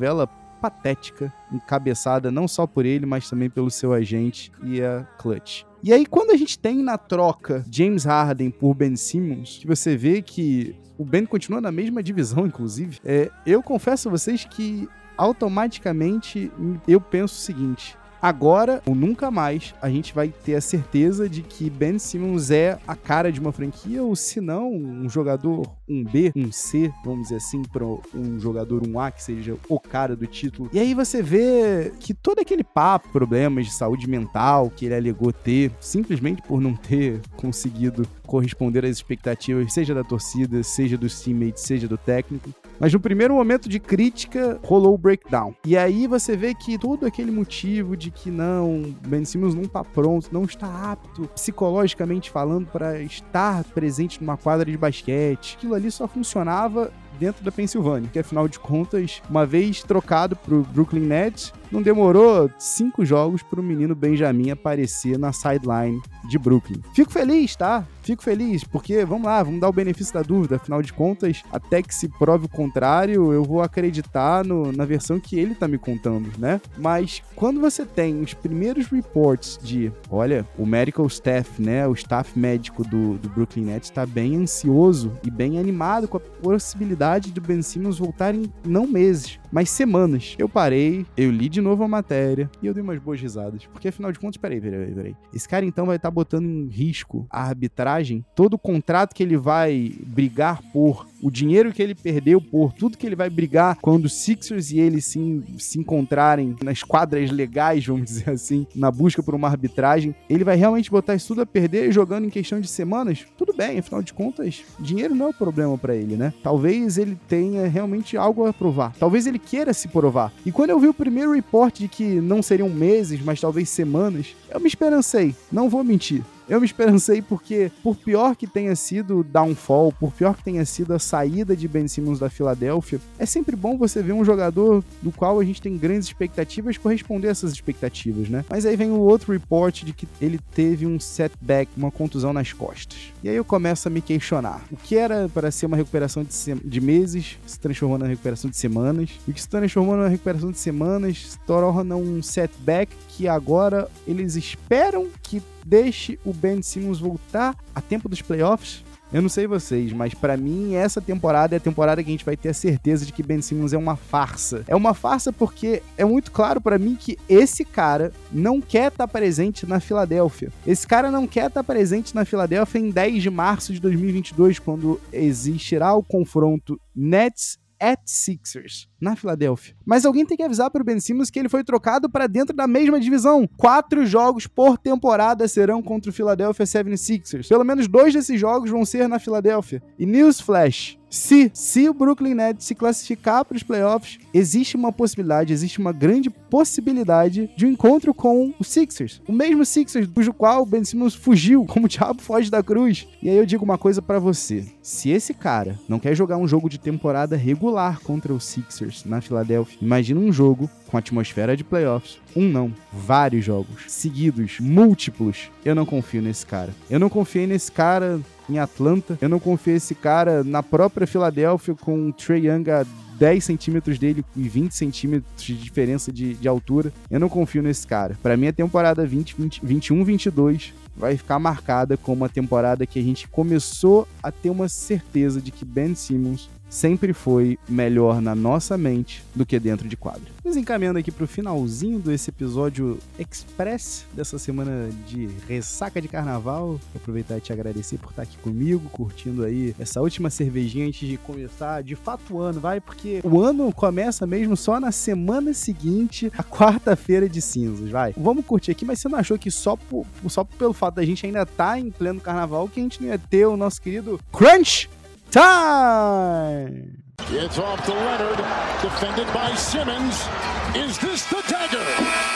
patética, 0.61 1.31
encabeçada 1.51 2.31
não 2.31 2.47
só 2.47 2.65
por 2.65 2.85
ele, 2.85 3.05
mas 3.05 3.29
também 3.29 3.49
pelo 3.49 3.69
seu 3.69 3.93
agente 3.93 4.51
e 4.63 4.81
a 4.81 5.03
Clutch. 5.17 5.63
E 5.83 5.93
aí, 5.93 6.05
quando 6.05 6.31
a 6.31 6.37
gente 6.37 6.57
tem 6.57 6.81
na 6.81 6.97
troca 6.97 7.63
James 7.69 8.05
Harden 8.05 8.49
por 8.49 8.73
Ben 8.73 8.95
Simmons, 8.95 9.59
que 9.59 9.67
você 9.67 9.95
vê 9.95 10.21
que 10.21 10.75
o 10.97 11.05
Ben 11.05 11.25
continua 11.25 11.61
na 11.61 11.71
mesma 11.71 12.01
divisão, 12.01 12.47
inclusive, 12.47 12.99
é, 13.05 13.29
eu 13.45 13.61
confesso 13.61 14.07
a 14.07 14.11
vocês 14.11 14.45
que 14.45 14.89
automaticamente 15.17 16.51
eu 16.87 16.99
penso 16.99 17.35
o 17.35 17.37
seguinte: 17.37 17.97
Agora, 18.25 18.81
ou 18.87 18.95
nunca 18.95 19.29
mais, 19.29 19.75
a 19.79 19.87
gente 19.87 20.11
vai 20.11 20.29
ter 20.29 20.55
a 20.55 20.61
certeza 20.61 21.29
de 21.29 21.43
que 21.43 21.69
Ben 21.69 21.99
Simmons 21.99 22.49
é 22.49 22.79
a 22.87 22.95
cara 22.95 23.31
de 23.31 23.39
uma 23.39 23.51
franquia, 23.51 24.01
ou 24.01 24.15
se 24.15 24.41
não, 24.41 24.73
um 24.73 25.07
jogador 25.07 25.71
um 25.87 26.03
B, 26.03 26.31
um 26.35 26.51
C, 26.51 26.91
vamos 27.03 27.25
dizer 27.25 27.35
assim, 27.35 27.61
para 27.61 27.85
um 27.85 28.39
jogador 28.39 28.81
um 28.87 28.99
A 28.99 29.11
que 29.11 29.21
seja 29.21 29.55
o 29.69 29.79
cara 29.79 30.15
do 30.15 30.25
título. 30.25 30.71
E 30.73 30.79
aí 30.79 30.95
você 30.95 31.21
vê 31.21 31.93
que 31.99 32.15
todo 32.15 32.39
aquele 32.39 32.63
papo, 32.63 33.09
problemas 33.09 33.67
de 33.67 33.73
saúde 33.73 34.09
mental 34.09 34.71
que 34.75 34.85
ele 34.87 34.95
alegou 34.95 35.31
ter, 35.31 35.71
simplesmente 35.79 36.41
por 36.41 36.59
não 36.59 36.75
ter 36.75 37.21
conseguido 37.35 38.07
corresponder 38.25 38.85
às 38.85 38.91
expectativas, 38.91 39.73
seja 39.73 39.93
da 39.93 40.03
torcida, 40.03 40.61
seja 40.63 40.97
dos 40.97 41.21
teammates, 41.21 41.63
seja 41.63 41.87
do 41.87 41.97
técnico, 41.97 42.49
mas 42.79 42.93
no 42.93 42.99
primeiro 42.99 43.35
momento 43.35 43.69
de 43.69 43.79
crítica, 43.79 44.59
rolou 44.63 44.93
o 44.93 44.97
breakdown. 44.97 45.53
E 45.65 45.77
aí 45.77 46.07
você 46.07 46.35
vê 46.35 46.53
que 46.53 46.77
todo 46.77 47.05
aquele 47.05 47.31
motivo 47.31 47.95
de 47.95 48.11
que 48.11 48.29
não, 48.29 48.95
Ben 49.07 49.23
Simmons 49.23 49.55
não 49.55 49.65
tá 49.65 49.83
pronto, 49.83 50.29
não 50.31 50.43
está 50.43 50.91
apto, 50.91 51.29
psicologicamente 51.35 52.29
falando, 52.29 52.67
para 52.67 53.01
estar 53.01 53.63
presente 53.65 54.21
numa 54.21 54.37
quadra 54.37 54.69
de 54.69 54.77
basquete, 54.77 55.55
aquilo 55.57 55.73
ali 55.73 55.89
só 55.89 56.07
funcionava 56.07 56.91
dentro 57.19 57.43
da 57.43 57.51
Pensilvânia, 57.51 58.09
que 58.11 58.19
afinal 58.19 58.47
de 58.47 58.59
contas, 58.59 59.21
uma 59.29 59.45
vez 59.45 59.81
trocado 59.81 60.35
pro 60.35 60.63
Brooklyn 60.73 61.05
Nets, 61.05 61.53
não 61.71 61.81
demorou 61.81 62.49
cinco 62.59 63.05
jogos 63.05 63.41
para 63.41 63.59
o 63.59 63.63
menino 63.63 63.95
Benjamin 63.95 64.51
aparecer 64.51 65.17
na 65.17 65.31
sideline 65.31 66.01
de 66.29 66.37
Brooklyn. 66.37 66.81
Fico 66.93 67.11
feliz, 67.11 67.55
tá? 67.55 67.85
Fico 68.05 68.23
feliz, 68.23 68.63
porque 68.63 69.03
vamos 69.03 69.25
lá, 69.25 69.41
vamos 69.41 69.59
dar 69.59 69.67
o 69.67 69.73
benefício 69.73 70.13
da 70.13 70.21
dúvida. 70.21 70.57
Afinal 70.57 70.81
de 70.81 70.93
contas, 70.93 71.41
até 71.51 71.81
que 71.81 71.93
se 71.93 72.07
prove 72.07 72.45
o 72.45 72.49
contrário, 72.49 73.33
eu 73.33 73.43
vou 73.43 73.61
acreditar 73.61 74.45
no, 74.45 74.71
na 74.71 74.85
versão 74.85 75.19
que 75.19 75.37
ele 75.37 75.55
tá 75.55 75.67
me 75.67 75.77
contando, 75.77 76.31
né? 76.37 76.61
Mas 76.77 77.23
quando 77.35 77.59
você 77.59 77.85
tem 77.85 78.21
os 78.21 78.33
primeiros 78.33 78.87
reports 78.87 79.59
de, 79.61 79.91
olha, 80.09 80.47
o 80.57 80.65
medical 80.65 81.05
staff, 81.07 81.61
né, 81.61 81.87
o 81.87 81.93
staff 81.93 82.37
médico 82.37 82.83
do, 82.83 83.17
do 83.17 83.29
Brooklyn 83.29 83.65
Nets 83.65 83.89
está 83.89 84.05
bem 84.05 84.35
ansioso 84.35 85.11
e 85.23 85.31
bem 85.31 85.57
animado 85.57 86.07
com 86.07 86.17
a 86.17 86.19
possibilidade 86.19 87.31
do 87.31 87.41
Ben 87.41 87.61
Simmons 87.61 87.97
voltar 87.97 88.35
em 88.35 88.51
não 88.63 88.85
meses, 88.85 89.39
mas 89.51 89.69
semanas. 89.69 90.35
Eu 90.37 90.49
parei, 90.49 91.05
eu 91.15 91.31
li 91.31 91.47
de 91.47 91.61
novo 91.61 91.83
a 91.83 91.87
matéria 91.87 92.49
e 92.61 92.67
eu 92.67 92.73
dei 92.73 92.83
umas 92.83 92.99
boas 92.99 93.19
risadas. 93.19 93.65
Porque 93.65 93.87
afinal 93.87 94.11
de 94.11 94.19
contas, 94.19 94.37
peraí, 94.37 94.59
peraí, 94.59 94.93
peraí. 94.93 95.15
Esse 95.33 95.47
cara 95.47 95.65
então 95.65 95.85
vai 95.85 95.95
estar 95.95 96.09
tá 96.09 96.13
botando 96.13 96.45
em 96.45 96.67
risco 96.67 97.25
a 97.29 97.43
arbitragem, 97.43 97.94
todo 98.35 98.55
o 98.55 98.59
contrato 98.59 99.13
que 99.13 99.23
ele 99.23 99.37
vai 99.37 99.93
brigar 100.05 100.61
por, 100.71 101.07
o 101.21 101.31
dinheiro 101.31 101.73
que 101.73 101.81
ele 101.81 101.95
perdeu 101.95 102.39
por, 102.39 102.73
tudo 102.73 102.97
que 102.97 103.05
ele 103.05 103.15
vai 103.15 103.29
brigar 103.29 103.77
quando 103.81 104.09
Sixers 104.09 104.71
e 104.71 104.79
ele 104.79 105.01
se, 105.01 105.43
se 105.57 105.79
encontrarem 105.79 106.55
nas 106.63 106.83
quadras 106.83 107.31
legais, 107.31 107.85
vamos 107.85 108.05
dizer 108.05 108.29
assim, 108.29 108.67
na 108.75 108.91
busca 108.91 109.23
por 109.23 109.35
uma 109.35 109.47
arbitragem. 109.47 110.15
Ele 110.29 110.43
vai 110.43 110.55
realmente 110.55 110.91
botar 110.91 111.15
isso 111.15 111.27
tudo 111.27 111.41
a 111.41 111.45
perder 111.45 111.91
jogando 111.91 112.25
em 112.25 112.29
questão 112.29 112.59
de 112.59 112.67
semanas? 112.67 113.25
Tudo 113.37 113.53
bem, 113.53 113.79
afinal 113.79 114.01
de 114.01 114.13
contas, 114.13 114.63
dinheiro 114.79 115.15
não 115.15 115.27
é 115.27 115.29
o 115.29 115.33
problema 115.33 115.77
para 115.77 115.95
ele, 115.95 116.15
né? 116.15 116.33
Talvez 116.43 116.97
ele 116.97 117.17
tenha 117.27 117.67
realmente 117.67 118.17
algo 118.17 118.45
a 118.45 118.53
provar. 118.53 118.93
Talvez 118.99 119.25
ele 119.27 119.39
queira 119.39 119.73
se 119.73 119.87
provar. 119.87 120.31
E 120.45 120.51
quando 120.51 120.69
eu 120.69 120.79
vi 120.79 120.87
o 120.87 120.93
primeiro 120.93 121.33
report 121.33 121.79
de 121.79 121.87
que 121.87 122.03
não 122.03 122.41
seriam 122.41 122.69
meses, 122.69 123.21
mas 123.21 123.41
talvez 123.41 123.69
semanas, 123.69 124.35
eu 124.49 124.59
me 124.59 124.67
esperancei. 124.67 125.35
Não 125.51 125.69
vou 125.69 125.83
mentir. 125.83 126.23
Eu 126.47 126.59
me 126.59 126.65
esperancei 126.65 127.21
porque, 127.21 127.71
por 127.81 127.95
pior 127.95 128.35
que 128.35 128.45
tenha 128.45 128.75
sido 128.75 129.19
o 129.19 129.23
downfall, 129.23 129.91
por 129.91 130.11
pior 130.11 130.35
que 130.35 130.43
tenha 130.43 130.63
sido 130.63 130.93
a 130.93 130.99
saída 130.99 131.55
de 131.55 131.67
Ben 131.67 131.87
Simmons 131.87 132.19
da 132.19 132.29
Filadélfia, 132.29 132.99
é 133.17 133.25
sempre 133.25 133.55
bom 133.55 133.77
você 133.77 134.01
ver 134.03 134.13
um 134.13 134.23
jogador 134.23 134.83
do 135.01 135.11
qual 135.11 135.39
a 135.39 135.43
gente 135.43 135.61
tem 135.61 135.75
grandes 135.75 136.07
expectativas 136.07 136.77
corresponder 136.77 137.29
a 137.29 137.31
essas 137.31 137.51
expectativas, 137.51 138.29
né? 138.29 138.45
Mas 138.47 138.65
aí 138.65 138.75
vem 138.75 138.91
o 138.91 138.99
outro 138.99 139.33
report 139.33 139.83
de 139.83 139.91
que 139.91 140.07
ele 140.21 140.39
teve 140.53 140.85
um 140.85 140.99
setback, 140.99 141.71
uma 141.75 141.89
contusão 141.89 142.31
nas 142.31 142.53
costas. 142.53 143.11
E 143.23 143.29
aí 143.29 143.35
eu 143.35 143.43
começo 143.43 143.87
a 143.87 143.91
me 143.91 144.01
questionar. 144.01 144.63
O 144.71 144.77
que 144.77 144.95
era 144.95 145.27
para 145.27 145.49
ser 145.49 145.65
uma 145.65 145.77
recuperação 145.77 146.23
de, 146.23 146.55
de 146.63 146.81
meses 146.81 147.39
se 147.47 147.59
transformou 147.59 147.97
na 147.97 148.05
recuperação 148.05 148.51
de 148.51 148.57
semanas. 148.57 149.09
E 149.27 149.31
o 149.31 149.33
que 149.33 149.41
se 149.41 149.49
transformou 149.49 149.97
na 149.97 150.07
recuperação 150.07 150.51
de 150.51 150.59
semanas 150.59 151.31
se 151.31 151.39
torna 151.39 151.95
um 151.95 152.21
setback 152.21 152.95
que 153.09 153.27
agora 153.27 153.89
eles 154.05 154.35
esperam 154.35 155.07
que 155.23 155.41
deixe 155.65 156.19
o 156.23 156.31
Ben 156.35 156.61
Simmons 156.61 156.99
voltar 156.99 157.55
a 157.73 157.81
tempo 157.81 158.07
dos 158.07 158.21
playoffs. 158.21 158.83
Eu 159.13 159.21
não 159.21 159.29
sei 159.29 159.47
vocês, 159.47 159.93
mas 159.93 160.13
para 160.13 160.35
mim 160.35 160.73
essa 160.73 160.99
temporada 160.99 161.55
é 161.55 161.57
a 161.57 161.61
temporada 161.61 162.03
que 162.03 162.09
a 162.09 162.11
gente 162.11 162.25
vai 162.25 162.35
ter 162.35 162.49
a 162.49 162.53
certeza 162.53 163.05
de 163.05 163.13
que 163.13 163.23
Ben 163.23 163.41
Simmons 163.41 163.71
é 163.71 163.77
uma 163.77 163.95
farsa. 163.95 164.63
É 164.67 164.75
uma 164.75 164.93
farsa 164.93 165.31
porque 165.31 165.81
é 165.97 166.03
muito 166.03 166.31
claro 166.31 166.59
para 166.59 166.77
mim 166.77 166.95
que 166.99 167.17
esse 167.29 167.63
cara 167.63 168.11
não 168.31 168.59
quer 168.59 168.91
estar 168.91 169.07
tá 169.07 169.07
presente 169.07 169.65
na 169.65 169.79
Filadélfia. 169.79 170.51
Esse 170.65 170.85
cara 170.87 171.11
não 171.11 171.27
quer 171.27 171.47
estar 171.47 171.61
tá 171.61 171.63
presente 171.63 172.15
na 172.15 172.25
Filadélfia 172.25 172.79
em 172.79 172.89
10 172.89 173.23
de 173.23 173.29
março 173.29 173.71
de 173.71 173.79
2022, 173.79 174.59
quando 174.59 174.99
existirá 175.13 175.93
o 175.93 176.03
confronto 176.03 176.79
Nets 176.95 177.57
at 177.85 178.01
Sixers, 178.03 178.89
na 178.99 179.15
Filadélfia. 179.15 179.75
Mas 179.85 180.05
alguém 180.05 180.25
tem 180.25 180.35
que 180.35 180.41
avisar 180.41 180.71
para 180.71 180.81
o 180.81 180.83
Ben 180.83 180.99
Simmons 180.99 181.29
que 181.29 181.37
ele 181.37 181.47
foi 181.47 181.63
trocado 181.63 182.09
para 182.09 182.25
dentro 182.25 182.55
da 182.55 182.65
mesma 182.65 182.99
divisão. 182.99 183.47
Quatro 183.57 184.03
jogos 184.07 184.47
por 184.47 184.79
temporada 184.79 185.47
serão 185.47 185.83
contra 185.83 186.09
o 186.09 186.13
Philadelphia 186.13 186.65
76ers. 186.65 187.47
Pelo 187.47 187.63
menos 187.63 187.87
dois 187.87 188.11
desses 188.11 188.39
jogos 188.39 188.71
vão 188.71 188.83
ser 188.83 189.07
na 189.07 189.19
Filadélfia. 189.19 189.83
E 189.99 190.05
Newsflash, 190.07 190.97
se, 191.15 191.49
se 191.53 191.87
o 191.87 191.93
Brooklyn 191.93 192.33
Nets 192.33 192.65
se 192.65 192.75
classificar 192.75 193.45
para 193.45 193.55
os 193.55 193.63
playoffs, 193.63 194.19
existe 194.33 194.75
uma 194.75 194.91
possibilidade, 194.91 195.53
existe 195.53 195.79
uma 195.79 195.93
grande 195.93 196.29
possibilidade 196.29 197.49
de 197.55 197.65
um 197.65 197.69
encontro 197.69 198.13
com 198.13 198.53
o 198.59 198.63
Sixers. 198.63 199.21
O 199.27 199.31
mesmo 199.31 199.65
Sixers, 199.65 200.07
cujo 200.13 200.33
qual 200.33 200.63
o 200.63 200.65
Ben 200.65 200.83
Simmons 200.83 201.15
fugiu, 201.15 201.63
como 201.69 201.85
o 201.85 201.89
diabo 201.89 202.21
foge 202.21 202.51
da 202.51 202.61
cruz. 202.61 203.07
E 203.21 203.29
aí 203.29 203.37
eu 203.37 203.45
digo 203.45 203.63
uma 203.63 203.77
coisa 203.77 204.01
para 204.01 204.19
você. 204.19 204.65
Se 204.81 205.09
esse 205.09 205.33
cara 205.33 205.79
não 205.87 205.99
quer 205.99 206.15
jogar 206.15 206.37
um 206.37 206.47
jogo 206.47 206.69
de 206.69 206.77
temporada 206.77 207.37
regular 207.37 208.01
contra 208.01 208.33
o 208.33 208.39
Sixers 208.39 209.05
na 209.05 209.21
Filadélfia, 209.21 209.77
imagina 209.81 210.19
um 210.19 210.33
jogo 210.33 210.69
com 210.87 210.97
atmosfera 210.97 211.55
de 211.55 211.63
playoffs. 211.63 212.19
Um 212.35 212.49
não, 212.49 212.73
vários 212.91 213.45
jogos 213.45 213.83
seguidos, 213.87 214.59
múltiplos. 214.59 215.49
Eu 215.63 215.73
não 215.75 215.85
confio 215.85 216.21
nesse 216.21 216.45
cara. 216.45 216.73
Eu 216.89 216.99
não 216.99 217.09
confiei 217.09 217.47
nesse 217.47 217.71
cara 217.71 218.19
em 218.49 218.59
Atlanta. 218.59 219.17
Eu 219.21 219.29
não 219.29 219.39
confio 219.39 219.75
esse 219.75 219.95
cara 219.95 220.43
na 220.43 220.61
própria 220.61 221.07
Filadélfia 221.07 221.75
com 221.75 222.09
o 222.09 222.13
Trey 222.13 222.47
Young 222.47 222.69
a 222.69 222.85
10 223.17 223.43
centímetros 223.43 223.97
dele 223.97 224.25
e 224.35 224.47
20 224.47 224.73
centímetros 224.73 225.43
de 225.43 225.55
diferença 225.55 226.11
de, 226.11 226.33
de 226.33 226.47
altura. 226.47 226.91
Eu 227.09 227.19
não 227.19 227.29
confio 227.29 227.61
nesse 227.61 227.87
cara. 227.87 228.17
Para 228.21 228.35
mim, 228.35 228.47
a 228.47 228.53
temporada 228.53 229.05
20, 229.05 229.35
20, 229.37 229.61
21, 229.63 230.03
22 230.03 230.73
vai 230.95 231.17
ficar 231.17 231.39
marcada 231.39 231.97
como 231.97 232.17
uma 232.17 232.29
temporada 232.29 232.85
que 232.85 232.99
a 232.99 233.03
gente 233.03 233.27
começou 233.27 234.07
a 234.23 234.31
ter 234.31 234.49
uma 234.49 234.69
certeza 234.69 235.41
de 235.41 235.51
que 235.51 235.65
Ben 235.65 235.93
Simmons 235.93 236.49
sempre 236.69 237.13
foi 237.13 237.57
melhor 237.67 238.21
na 238.21 238.35
nossa 238.35 238.77
mente 238.77 239.23
do 239.33 239.45
que 239.45 239.59
dentro 239.59 239.87
de 239.87 239.95
quadro. 239.95 240.33
Nos 240.43 240.55
encaminhando 240.55 240.99
aqui 240.99 241.11
pro 241.11 241.27
finalzinho 241.27 241.99
desse 241.99 242.29
episódio 242.29 242.99
express 243.17 244.05
dessa 244.13 244.37
semana 244.37 244.89
de 245.07 245.27
ressaca 245.47 246.01
de 246.01 246.07
carnaval, 246.07 246.79
aproveitar 246.95 247.37
e 247.37 247.41
te 247.41 247.53
agradecer 247.53 247.97
por 247.97 248.09
estar 248.09 248.23
aqui 248.23 248.37
comigo, 248.37 248.89
curtindo 248.89 249.43
aí 249.43 249.75
essa 249.79 250.01
última 250.01 250.29
cervejinha 250.29 250.87
antes 250.87 251.07
de 251.07 251.17
começar 251.17 251.81
de 251.83 251.95
fato 251.95 252.35
o 252.35 252.39
ano, 252.39 252.59
vai, 252.59 252.79
porque 252.79 253.21
o 253.23 253.41
ano 253.41 253.71
começa 253.73 254.25
mesmo 254.25 254.55
só 254.57 254.79
na 254.79 254.91
semana 254.91 255.53
seguinte, 255.53 256.31
a 256.37 256.43
quarta-feira 256.43 257.27
de 257.27 257.41
cinzas, 257.41 257.89
vai. 257.89 258.13
Vamos 258.17 258.45
curtir 258.45 258.71
aqui, 258.71 258.85
mas 258.85 258.99
você 258.99 259.09
não 259.09 259.19
achou 259.19 259.37
que 259.37 259.51
só, 259.51 259.75
por, 259.75 260.05
só 260.27 260.43
pelo 260.43 260.73
fato 260.73 260.95
da 260.95 261.05
gente 261.05 261.25
ainda 261.25 261.43
estar 261.43 261.71
tá 261.71 261.79
em 261.79 261.89
pleno 261.89 262.19
carnaval 262.19 262.67
que 262.67 262.79
a 262.79 262.83
gente 262.83 263.01
não 263.01 263.09
ia 263.09 263.17
ter 263.17 263.45
o 263.45 263.57
nosso 263.57 263.81
querido 263.81 264.19
Crunch 264.31 264.89
time. 265.31 267.03
It's 267.29 267.57
off 267.57 267.83
to 267.85 267.93
Leonard, 267.93 268.37
defended 268.81 269.33
by 269.33 269.53
Simmons. 269.55 270.27
Is 270.75 270.97
this 270.99 271.25
the 271.25 271.43
dagger? 271.47 272.34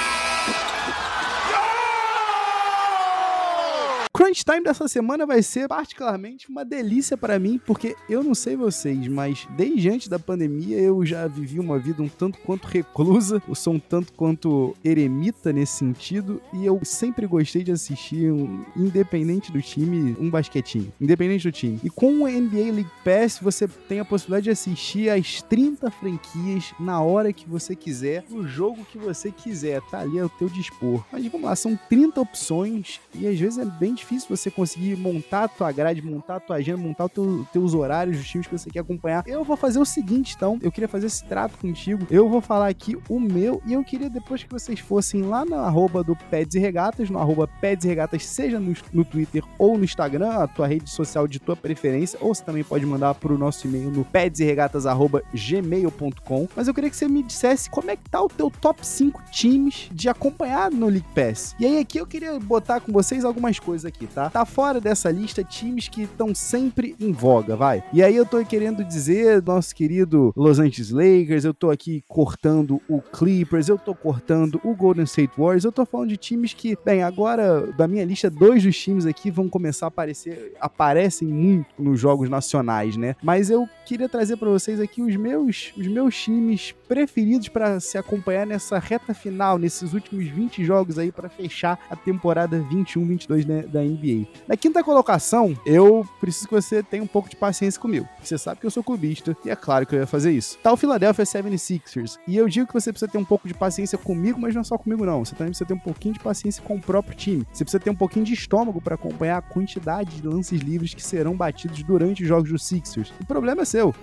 Crunch 4.19 4.43
time 4.43 4.61
dessa 4.61 4.85
semana 4.89 5.25
vai 5.25 5.41
ser 5.41 5.69
particularmente 5.69 6.49
uma 6.49 6.65
delícia 6.65 7.15
para 7.15 7.39
mim, 7.39 7.57
porque 7.65 7.95
eu 8.09 8.21
não 8.21 8.35
sei 8.35 8.53
vocês, 8.53 9.07
mas 9.07 9.47
desde 9.55 9.89
antes 9.89 10.09
da 10.09 10.19
pandemia 10.19 10.77
eu 10.77 11.05
já 11.05 11.25
vivi 11.25 11.57
uma 11.57 11.79
vida 11.79 12.03
um 12.03 12.09
tanto 12.09 12.37
quanto 12.39 12.67
reclusa, 12.67 13.41
eu 13.47 13.55
sou 13.55 13.75
um 13.75 13.79
tanto 13.79 14.11
quanto 14.11 14.75
eremita 14.83 15.53
nesse 15.53 15.77
sentido, 15.77 16.41
e 16.51 16.65
eu 16.65 16.81
sempre 16.83 17.25
gostei 17.25 17.63
de 17.63 17.71
assistir, 17.71 18.29
um, 18.29 18.65
independente 18.75 19.53
do 19.53 19.61
time, 19.61 20.17
um 20.19 20.29
basquetinho. 20.29 20.91
Independente 20.99 21.47
do 21.47 21.51
time. 21.53 21.79
E 21.81 21.89
com 21.89 22.23
o 22.23 22.27
NBA 22.27 22.73
League 22.73 22.91
Pass, 23.05 23.39
você 23.41 23.69
tem 23.69 24.01
a 24.01 24.05
possibilidade 24.05 24.43
de 24.43 24.49
assistir 24.49 25.09
as 25.09 25.41
30 25.43 25.89
franquias 25.91 26.73
na 26.77 26.99
hora 27.01 27.31
que 27.31 27.47
você 27.47 27.73
quiser, 27.73 28.25
no 28.29 28.45
jogo 28.45 28.83
que 28.91 28.97
você 28.97 29.31
quiser, 29.31 29.81
tá 29.89 29.99
ali 29.99 30.19
ao 30.19 30.27
teu 30.27 30.49
dispor. 30.49 31.05
Mas 31.09 31.25
vamos 31.27 31.47
lá, 31.47 31.55
são 31.55 31.79
30 31.87 32.19
opções 32.19 32.99
e 33.15 33.25
às 33.25 33.39
vezes 33.39 33.57
é 33.57 33.63
bem 33.63 33.93
difícil 33.93 34.08
difícil 34.09 34.35
você 34.35 34.49
conseguir 34.49 34.97
montar 34.97 35.43
a 35.43 35.47
tua 35.47 35.71
grade, 35.71 36.01
montar 36.01 36.37
a 36.37 36.39
tua 36.39 36.55
agenda, 36.55 36.79
montar 36.79 37.05
os 37.05 37.11
teu, 37.11 37.45
teus 37.53 37.75
horários 37.75 38.17
dos 38.17 38.27
times 38.27 38.47
que 38.47 38.57
você 38.57 38.67
quer 38.69 38.79
acompanhar. 38.79 39.23
Eu 39.27 39.43
vou 39.43 39.55
fazer 39.55 39.77
o 39.79 39.85
seguinte, 39.85 40.33
então. 40.35 40.57
Eu 40.61 40.71
queria 40.71 40.87
fazer 40.87 41.05
esse 41.05 41.23
trato 41.25 41.55
contigo. 41.57 42.07
Eu 42.09 42.27
vou 42.27 42.41
falar 42.41 42.67
aqui 42.67 42.97
o 43.07 43.19
meu 43.19 43.61
e 43.65 43.73
eu 43.73 43.83
queria 43.83 44.09
depois 44.09 44.41
que 44.43 44.51
vocês 44.51 44.79
fossem 44.79 45.21
lá 45.21 45.45
na 45.45 45.57
arroba 45.57 46.03
do 46.03 46.15
Peds 46.15 46.55
e 46.55 46.59
Regatas, 46.59 47.07
no 47.09 47.19
arroba 47.19 47.47
Peds 47.47 47.85
e 47.85 47.87
Regatas, 47.87 48.25
seja 48.25 48.59
no, 48.59 48.73
no 48.91 49.05
Twitter 49.05 49.43
ou 49.57 49.77
no 49.77 49.83
Instagram, 49.83 50.31
a 50.31 50.47
tua 50.47 50.65
rede 50.67 50.89
social 50.89 51.27
de 51.27 51.39
tua 51.39 51.55
preferência, 51.55 52.17
ou 52.21 52.33
você 52.33 52.43
também 52.43 52.63
pode 52.63 52.83
mandar 52.85 53.13
pro 53.15 53.37
nosso 53.37 53.67
e-mail 53.67 53.91
no 53.91 54.05
pedsregatas.gmail.com. 54.05 56.47
Mas 56.55 56.67
eu 56.67 56.73
queria 56.73 56.89
que 56.89 56.95
você 56.95 57.07
me 57.07 57.21
dissesse 57.21 57.69
como 57.69 57.91
é 57.91 57.95
que 57.95 58.09
tá 58.09 58.19
o 58.21 58.27
teu 58.27 58.49
top 58.49 58.83
5 58.85 59.21
times 59.31 59.89
de 59.91 60.09
acompanhar 60.09 60.71
no 60.71 60.87
League 60.87 61.05
Pass. 61.13 61.55
E 61.59 61.65
aí 61.65 61.77
aqui 61.77 61.99
eu 61.99 62.07
queria 62.07 62.39
botar 62.39 62.79
com 62.79 62.91
vocês 62.91 63.23
algumas 63.23 63.59
coisas 63.59 63.85
aqui 63.85 63.98
aqui, 63.99 64.07
tá? 64.07 64.29
Tá 64.29 64.45
fora 64.45 64.79
dessa 64.79 65.11
lista 65.11 65.43
times 65.43 65.89
que 65.89 66.03
estão 66.03 66.33
sempre 66.33 66.95
em 66.99 67.11
voga, 67.11 67.55
vai. 67.55 67.83
E 67.91 68.01
aí 68.01 68.15
eu 68.15 68.25
tô 68.25 68.43
querendo 68.45 68.83
dizer, 68.83 69.43
nosso 69.43 69.75
querido 69.75 70.33
Los 70.35 70.59
Angeles 70.59 70.91
Lakers, 70.91 71.43
eu 71.43 71.53
tô 71.53 71.69
aqui 71.69 72.03
cortando 72.07 72.81
o 72.87 73.01
Clippers, 73.01 73.67
eu 73.67 73.77
tô 73.77 73.93
cortando 73.93 74.59
o 74.63 74.73
Golden 74.73 75.03
State 75.03 75.33
Warriors, 75.37 75.65
eu 75.65 75.71
tô 75.71 75.85
falando 75.85 76.09
de 76.09 76.17
times 76.17 76.53
que, 76.53 76.77
bem, 76.85 77.03
agora 77.03 77.67
da 77.73 77.87
minha 77.87 78.05
lista, 78.05 78.29
dois 78.29 78.63
dos 78.63 78.77
times 78.77 79.05
aqui 79.05 79.29
vão 79.29 79.49
começar 79.49 79.87
a 79.87 79.89
aparecer, 79.89 80.53
aparecem 80.61 81.27
muito 81.27 81.67
nos 81.77 81.99
jogos 81.99 82.29
nacionais, 82.29 82.95
né? 82.95 83.15
Mas 83.21 83.49
eu 83.49 83.67
queria 83.85 84.07
trazer 84.07 84.37
para 84.37 84.49
vocês 84.49 84.79
aqui 84.79 85.01
os 85.01 85.15
meus, 85.15 85.73
os 85.75 85.87
meus 85.87 86.15
times 86.15 86.73
preferidos 86.87 87.49
para 87.49 87.79
se 87.79 87.97
acompanhar 87.97 88.45
nessa 88.45 88.79
reta 88.79 89.13
final, 89.13 89.57
nesses 89.57 89.93
últimos 89.93 90.27
20 90.27 90.63
jogos 90.63 90.97
aí 90.97 91.11
para 91.11 91.27
fechar 91.27 91.79
a 91.89 91.95
temporada 91.95 92.59
21-22 92.71 93.45
né, 93.45 93.63
da 93.63 93.83
NBA. 93.89 94.27
Na 94.47 94.55
quinta 94.55 94.83
colocação, 94.83 95.57
eu 95.65 96.07
preciso 96.19 96.47
que 96.47 96.53
você 96.53 96.83
tenha 96.83 97.03
um 97.03 97.07
pouco 97.07 97.29
de 97.29 97.35
paciência 97.35 97.79
comigo. 97.79 98.07
Você 98.23 98.37
sabe 98.37 98.59
que 98.59 98.65
eu 98.65 98.71
sou 98.71 98.83
clubista 98.83 99.35
e 99.45 99.49
é 99.49 99.55
claro 99.55 99.85
que 99.85 99.95
eu 99.95 99.99
ia 99.99 100.07
fazer 100.07 100.31
isso. 100.31 100.57
Tá 100.59 100.71
o 100.71 100.77
Philadelphia 100.77 101.25
76ers. 101.25 102.17
E 102.27 102.37
eu 102.37 102.47
digo 102.47 102.67
que 102.67 102.73
você 102.73 102.91
precisa 102.91 103.11
ter 103.11 103.17
um 103.17 103.25
pouco 103.25 103.47
de 103.47 103.53
paciência 103.53 103.97
comigo, 103.97 104.39
mas 104.39 104.55
não 104.55 104.63
só 104.63 104.77
comigo 104.77 105.05
não. 105.05 105.23
Você 105.23 105.35
também 105.35 105.51
precisa 105.51 105.67
ter 105.67 105.73
um 105.73 105.79
pouquinho 105.79 106.13
de 106.13 106.19
paciência 106.19 106.63
com 106.63 106.75
o 106.75 106.81
próprio 106.81 107.15
time. 107.15 107.45
Você 107.51 107.63
precisa 107.63 107.83
ter 107.83 107.89
um 107.89 107.95
pouquinho 107.95 108.25
de 108.25 108.33
estômago 108.33 108.81
para 108.81 108.95
acompanhar 108.95 109.37
a 109.37 109.41
quantidade 109.41 110.21
de 110.21 110.27
lances 110.27 110.61
livres 110.61 110.93
que 110.93 111.03
serão 111.03 111.35
batidos 111.35 111.83
durante 111.83 112.23
os 112.23 112.27
jogos 112.27 112.49
dos 112.49 112.65
Sixers. 112.65 113.13
O 113.21 113.25
problema 113.25 113.61
é 113.61 113.65
seu. 113.65 113.93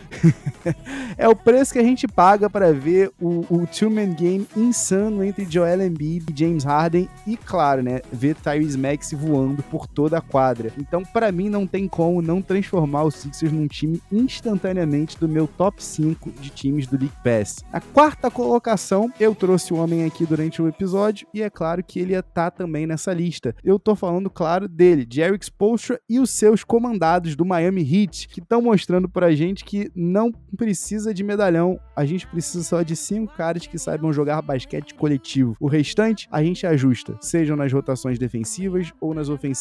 é 1.17 1.29
o 1.29 1.37
preço 1.37 1.73
que 1.73 1.79
a 1.79 1.83
gente 1.83 2.07
paga 2.07 2.49
para 2.49 2.73
ver 2.73 3.11
o, 3.21 3.45
o 3.49 3.67
two-man 3.67 4.13
game 4.15 4.47
insano 4.57 5.23
entre 5.25 5.47
Joel 5.49 5.83
Embiid 5.83 6.27
e 6.31 6.39
James 6.39 6.65
Harden 6.65 7.09
e, 7.27 7.37
claro, 7.37 7.83
né, 7.83 8.01
ver 8.13 8.35
Tyrese 8.37 8.79
Max 8.79 9.13
voando 9.13 9.63
por 9.71 9.87
toda 9.87 10.19
a 10.19 10.21
quadra. 10.21 10.73
Então, 10.79 11.03
para 11.03 11.31
mim, 11.33 11.49
não 11.49 11.67
tem 11.67 11.89
como 11.89 12.23
não 12.23 12.41
transformar 12.43 13.05
os 13.05 13.15
Sixers 13.17 13.53
num 13.53 13.67
time 13.67 14.01
instantaneamente 14.11 15.19
do 15.19 15.29
meu 15.29 15.47
top 15.47 15.83
5 15.83 16.31
de 16.33 16.51
times 16.51 16.87
do 16.87 16.99
League 16.99 17.15
Pass. 17.23 17.65
A 17.73 17.81
quarta 17.81 18.31
colocação, 18.31 19.13
eu 19.19 19.35
trouxe 19.35 19.73
o 19.73 19.77
homem 19.77 20.05
aqui 20.05 20.25
durante 20.25 20.61
o 20.63 20.69
episódio 20.69 21.27
e 21.33 21.43
é 21.43 21.51
claro 21.51 21.83
que 21.83 21.99
ele 21.99 22.13
ia 22.13 22.21
estar 22.21 22.51
tá 22.51 22.51
também 22.51 22.87
nessa 22.87 23.13
lista. 23.13 23.55
Eu 23.65 23.79
tô 23.79 23.95
falando, 23.95 24.31
claro, 24.31 24.69
dele, 24.69 25.07
Jerry 25.11 25.39
Spoelstra 25.41 26.01
e 26.09 26.19
os 26.19 26.31
seus 26.31 26.65
comandados 26.65 27.35
do 27.35 27.45
Miami 27.45 27.83
Heat, 27.83 28.29
que 28.29 28.41
estão 28.41 28.63
mostrando 28.63 29.09
pra 29.09 29.33
gente 29.33 29.65
que 29.65 29.91
não 29.95 30.33
precisa 30.57 31.13
de 31.13 31.23
medalhão, 31.23 31.79
a 31.95 32.05
gente 32.05 32.27
precisa 32.27 32.63
só 32.65 32.83
de 32.83 32.97
cinco 32.97 33.35
caras 33.35 33.67
que 33.67 33.79
saibam 33.79 34.13
jogar 34.13 34.43
basquete 34.43 34.95
coletivo. 34.95 35.57
O 35.61 35.69
restante 35.69 36.29
a 36.31 36.43
gente 36.43 36.67
ajusta, 36.67 37.17
sejam 37.21 37.57
nas 37.57 37.73
rotações 37.73 38.19
defensivas 38.19 38.93
ou 39.01 39.15
nas 39.15 39.29
ofensivas. 39.29 39.56